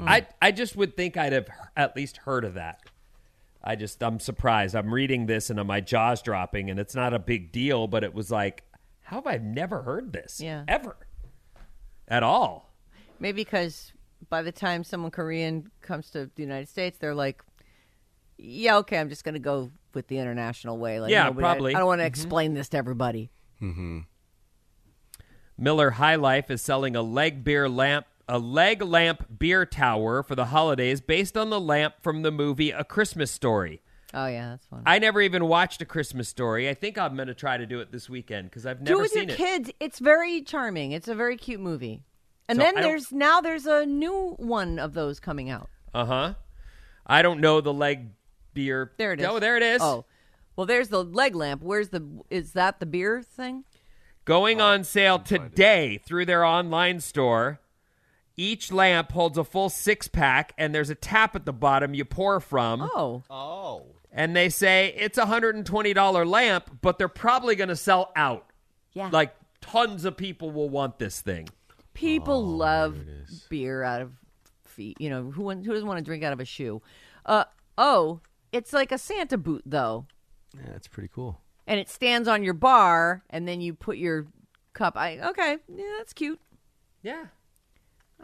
[0.00, 2.80] I I just would think I'd have at least heard of that.
[3.62, 4.74] I just I'm surprised.
[4.74, 8.14] I'm reading this and my jaw's dropping, and it's not a big deal, but it
[8.14, 8.62] was like,
[9.02, 10.40] how have I never heard this?
[10.40, 10.64] Yeah.
[10.68, 10.96] ever,
[12.08, 12.72] at all.
[13.18, 13.92] Maybe because
[14.28, 17.42] by the time someone Korean comes to the United States, they're like,
[18.38, 21.00] yeah, okay, I'm just going to go with the international way.
[21.00, 21.74] Like, Yeah, nobody- I- probably.
[21.74, 22.08] I, don't want to Mhm.
[22.08, 23.30] explain this to everybody.
[23.60, 24.00] Mm-hmm.
[25.58, 30.34] Miller High Life is selling a leg beer lamp, a leg lamp beer tower for
[30.34, 33.82] the holidays, based on the lamp from the movie A Christmas Story.
[34.12, 34.82] Oh, yeah, that's fun.
[34.86, 36.68] I never even watched A Christmas Story.
[36.68, 39.00] I think I'm going to try to do it this weekend because I've Do never
[39.00, 39.36] it with seen your it.
[39.36, 39.70] kids.
[39.78, 40.92] It's very charming.
[40.92, 42.02] It's a very cute movie.
[42.48, 45.68] And So then I don't- there's now there's a new one of those coming out.
[45.94, 46.34] Uh huh.
[47.06, 48.08] I don't know the leg
[48.54, 48.92] beer.
[48.96, 49.26] There it is.
[49.26, 49.80] Oh, there it is.
[49.82, 50.04] Oh,
[50.56, 51.62] well, there's the leg lamp.
[51.62, 52.04] Where's the?
[52.30, 53.64] Is that the beer thing?
[54.24, 57.60] Going on sale today through their online store.
[58.36, 62.04] Each lamp holds a full six pack, and there's a tap at the bottom you
[62.04, 62.82] pour from.
[62.82, 63.86] Oh, Oh.
[64.12, 68.46] And they say it's a $120 lamp, but they're probably going to sell out.
[68.92, 69.08] Yeah.
[69.12, 71.48] Like tons of people will want this thing.
[71.94, 72.96] People love
[73.48, 74.12] beer out of
[74.64, 74.96] feet.
[75.00, 76.82] You know who who doesn't want to drink out of a shoe?
[77.26, 77.44] Uh
[77.78, 78.20] oh,
[78.52, 80.06] it's like a Santa boot though,
[80.56, 81.40] Yeah, it's pretty cool.
[81.66, 84.26] and it stands on your bar, and then you put your
[84.72, 84.96] cup.
[84.96, 86.40] I okay, yeah, that's cute.
[87.02, 87.26] Yeah.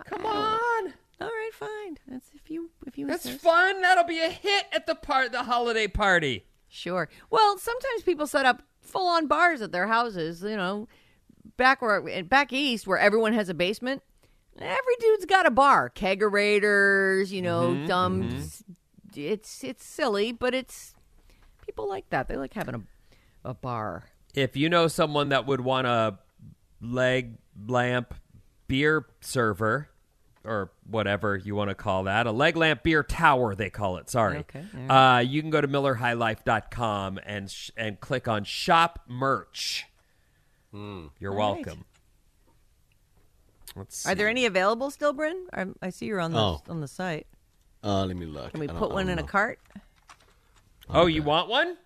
[0.04, 0.92] Come on.
[1.20, 1.98] All right, fine.
[2.06, 3.42] That's if you if you That's insist.
[3.44, 3.80] fun.
[3.80, 6.44] That'll be a hit at the part the holiday party.
[6.68, 7.08] Sure.
[7.30, 10.42] Well, sometimes people set up full on bars at their houses.
[10.42, 10.88] You know,
[11.56, 14.02] back where back east where everyone has a basement,
[14.60, 15.90] every dude's got a bar.
[15.90, 18.44] Kegerators, you know, Mhm, dumb.
[19.14, 20.94] It's it's silly, but it's
[21.64, 22.28] people like that.
[22.28, 22.82] They like having a
[23.48, 24.04] a bar.
[24.34, 26.18] If you know someone that would want a
[26.82, 28.12] leg lamp
[28.68, 29.88] beer server
[30.44, 34.08] or whatever you want to call that, a leg lamp beer tower they call it.
[34.08, 34.38] Sorry.
[34.38, 39.86] Okay, all Uh, you can go to millerhighlife.com and sh- and click on shop merch.
[40.72, 41.64] You're All right.
[41.64, 41.84] welcome.
[43.74, 44.10] Let's see.
[44.10, 45.46] Are there any available still, Bryn?
[45.52, 46.62] I, I see you're on the Oh.
[46.68, 47.26] on the site.
[47.82, 48.50] Uh, let me look.
[48.52, 49.58] Can we put one don't in a cart?
[50.88, 51.76] Oh, you want one?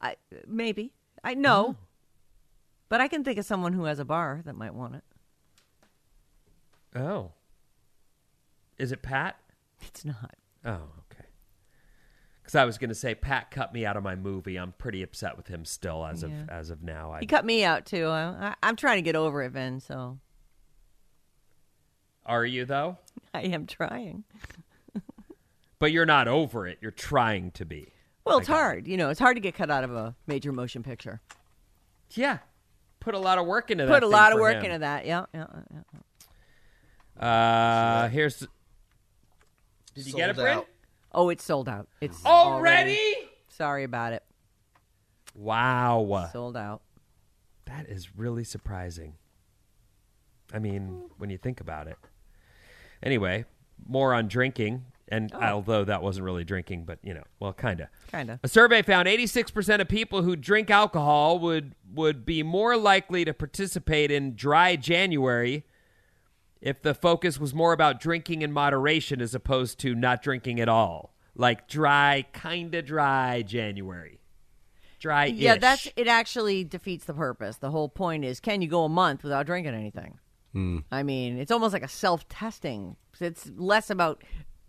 [0.00, 0.16] I
[0.46, 0.92] maybe.
[1.24, 1.76] I know.
[2.90, 5.04] But I can think of someone who has a bar that might want it.
[6.94, 7.30] Oh.
[8.78, 9.36] Is it Pat?
[9.82, 10.34] It's not.
[10.64, 10.72] Oh,
[11.10, 11.24] okay.
[12.42, 14.56] Because I was going to say Pat cut me out of my movie.
[14.56, 16.28] I'm pretty upset with him still as Yeah.
[16.42, 17.12] of as of now.
[17.12, 18.06] I, He cut me out too.
[18.06, 19.80] I, I, I'm trying to get over it, Vin.
[19.80, 20.18] So
[22.26, 22.98] are you though?
[23.34, 24.24] I am trying.
[25.78, 26.76] But you're not over it.
[26.82, 27.92] You're trying to be.
[28.26, 28.86] Well, it's hard.
[28.86, 31.22] You know, it's hard to get cut out of a major motion picture.
[32.10, 32.38] Yeah.
[33.00, 33.92] Put a lot of work into that.
[33.92, 34.66] Put a lot of work him.
[34.66, 35.06] into that.
[35.06, 35.46] Yeah, yeah,
[37.18, 37.26] yeah.
[37.26, 38.46] Uh, here's.
[39.94, 40.58] Did you get it, Sold Bryn?
[40.58, 40.66] out.
[41.12, 41.88] Oh, it's sold out.
[42.00, 43.00] It's Already?
[43.48, 44.22] Sorry about it.
[45.34, 46.28] Wow.
[46.32, 46.82] Sold out.
[47.66, 49.14] That is really surprising.
[50.52, 51.96] I mean, when you think about it.
[53.02, 53.44] Anyway,
[53.86, 54.84] more on drinking.
[55.10, 55.40] And oh.
[55.40, 57.88] although that wasn't really drinking, but you know, well, kind of.
[58.10, 58.38] Kinda.
[58.42, 63.34] A survey found 86% of people who drink alcohol would would be more likely to
[63.34, 65.64] participate in dry January
[66.60, 70.68] if the focus was more about drinking in moderation as opposed to not drinking at
[70.68, 71.14] all.
[71.34, 74.20] Like dry, kind of dry January.
[75.00, 76.06] Dry Yeah, that's it.
[76.06, 77.56] Actually, defeats the purpose.
[77.56, 80.18] The whole point is, can you go a month without drinking anything?
[80.52, 80.78] Hmm.
[80.92, 82.96] I mean, it's almost like a self testing.
[83.18, 84.22] It's less about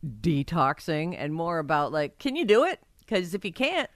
[0.06, 2.80] detoxing and more about like, can you do it?
[3.00, 3.90] Because if you can't,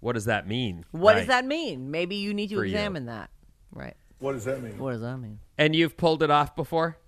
[0.00, 0.84] What does that mean?
[0.92, 1.18] what Right.
[1.20, 1.90] does that mean?
[1.90, 2.72] Maybe you need to For you.
[2.72, 3.30] examine that.
[3.72, 3.96] Right.
[4.18, 4.78] What does that mean?
[4.78, 5.40] What does that mean?
[5.58, 6.98] And you've pulled it off before?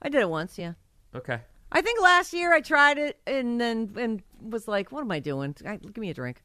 [0.00, 0.58] I did it once.
[0.58, 0.72] Yeah.
[1.14, 1.40] Okay.
[1.70, 5.20] I think last year I tried it and then and was like, what am I
[5.20, 5.54] doing?
[5.66, 6.42] I, give me a drink.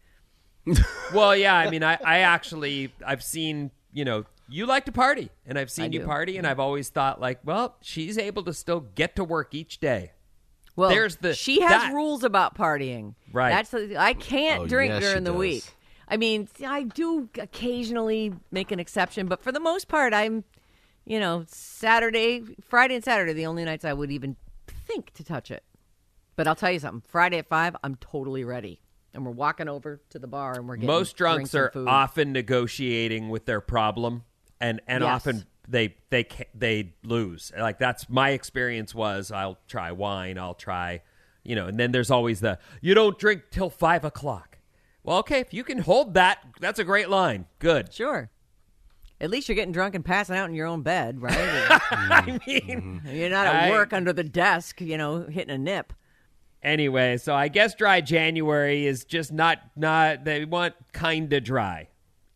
[1.14, 5.30] Well, yeah, I mean, I, I actually, I've seen, you know, you like to party,
[5.46, 6.06] and I've seen I you do.
[6.06, 9.80] party, and I've always thought, like, well, she's able to still get to work each
[9.80, 10.12] day.
[10.78, 13.16] Well, There's the- she has that- rules about partying.
[13.34, 13.50] Right.
[13.50, 15.40] That's the, I can't Oh, drink yes, during the does.
[15.40, 15.64] week.
[16.08, 20.46] I mean, I do occasionally make an exception, but for the most part, I'm,
[21.04, 25.52] you know, Saturday, Friday, and Saturday, the only nights I would even think to touch
[25.52, 25.64] it.
[26.38, 27.02] But I'll tell you something.
[27.08, 28.80] Friday at five, I'm totally ready,
[29.14, 31.88] and we're walking over to the bar, and we're getting Most drunks are food.
[31.88, 34.24] often negotiating with their problem,
[34.62, 35.10] and and Yes.
[35.16, 37.52] often they they they lose.
[37.58, 38.96] Like that's my experience.
[38.96, 41.02] Was I'll try wine, I'll try,
[41.44, 44.58] you know, and then there's always the you don't drink till five o'clock.
[45.04, 47.46] Well, okay, if you can hold that, that's a great line.
[47.60, 47.94] Good.
[47.94, 48.30] Sure.
[49.20, 51.36] At least you're getting drunk and passing out in your own bed, right?
[51.38, 53.08] I mean, mm-hmm.
[53.08, 55.94] you're not at I- work under the desk, you know, hitting a nip.
[56.62, 61.88] Anyway, so I guess dry January is just not not they want kind of dry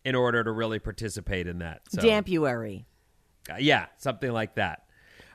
[0.06, 1.82] in order to really participate in that.
[1.90, 2.86] So, Dampuary.
[3.50, 4.84] Uh, yeah, something like that.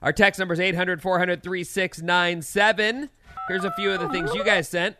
[0.02, 3.10] Our text number is 800 400 3697.
[3.48, 4.96] Here's a few of the things you guys sent.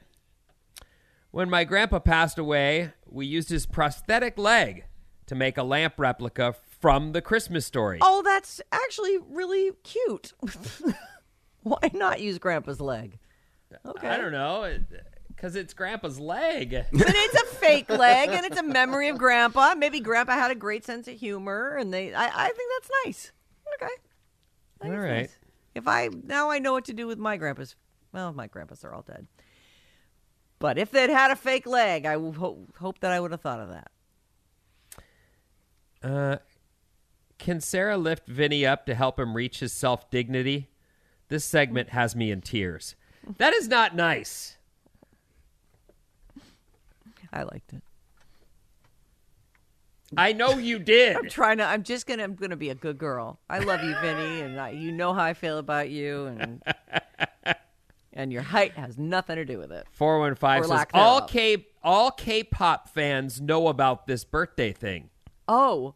[1.31, 4.85] When my grandpa passed away, we used his prosthetic leg
[5.27, 7.99] to make a lamp replica from the Christmas story.
[8.01, 10.33] Oh, that's actually really cute.
[11.63, 13.19] Why not use Grandpa's leg?
[13.85, 14.09] Okay.
[14.09, 14.79] I don't know,
[15.37, 16.71] because it's grandpa's leg.
[16.93, 19.75] But it's a fake leg, and it's a memory of Grandpa.
[19.77, 22.15] Maybe Grandpa had a great sense of humor, and they.
[22.15, 23.33] I, I think that's nice.
[23.75, 23.93] Okay.
[24.81, 25.21] Think All right.
[25.23, 25.39] nice.
[25.75, 27.77] If I now I know what to do with my grandpas.
[28.13, 29.27] Well, my grandpas are all dead.
[30.59, 33.61] But if they'd had a fake leg, I ho- hope that I would have thought
[33.61, 33.91] of that.
[36.03, 36.37] Uh,
[37.39, 40.71] can Sarah lift Vinny up to help him reach his self dignity?
[41.29, 42.95] This segment has me in tears.
[43.39, 44.56] That is not nice.
[47.33, 47.83] I liked it.
[50.17, 51.17] I know you did.
[51.17, 51.65] I'm trying to.
[51.65, 52.23] I'm just gonna.
[52.23, 53.41] I'm gonna be a good girl.
[53.51, 56.63] I love you, Vinny, and I, you know how I feel about you, and
[58.13, 59.87] and your height has nothing to do with it.
[59.91, 61.23] Four one five says all.
[61.23, 65.11] K all K-pop fans know about this birthday thing.
[65.49, 65.95] Oh,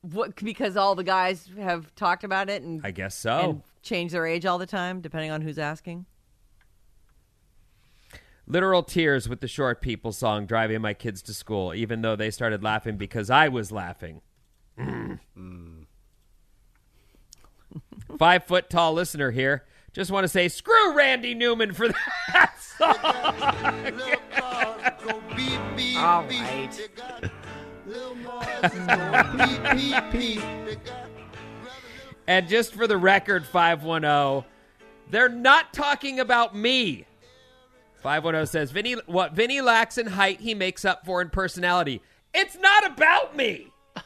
[0.00, 0.36] what?
[0.36, 3.38] Because all the guys have talked about it and I guess so.
[3.38, 6.06] and change their age all the time, depending on who's asking.
[8.46, 12.30] Literal tears with the short people song driving my kids to school, even though they
[12.30, 14.20] started laughing because I was laughing.
[14.78, 15.86] Mm.
[18.18, 19.64] Five foot tall listener here.
[19.92, 21.88] Just want to say screw Randy Newman for
[22.32, 22.96] that song.
[25.96, 26.88] All right.
[32.28, 34.48] And just for the record, 510,
[35.10, 37.04] they're not talking about me.
[38.02, 42.02] 510 says, Vinny, what Vinny lacks in height, he makes up for in personality.
[42.34, 43.68] It's not about me.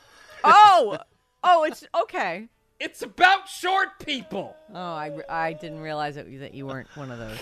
[0.49, 0.99] Oh,
[1.43, 2.47] oh, it's okay.
[2.79, 4.55] It's about short people.
[4.73, 7.41] Oh, I, I didn't realize it, that you weren't one of those.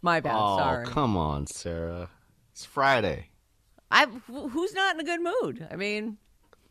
[0.00, 0.36] My bad.
[0.36, 0.86] Oh, sorry.
[0.86, 2.08] come on, Sarah.
[2.52, 3.30] It's Friday.
[3.90, 5.66] I who's not in a good mood?
[5.72, 6.18] I mean,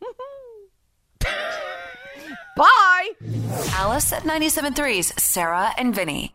[2.56, 3.10] bye.
[3.72, 6.34] Alice at 97.3's Sarah and Vinny.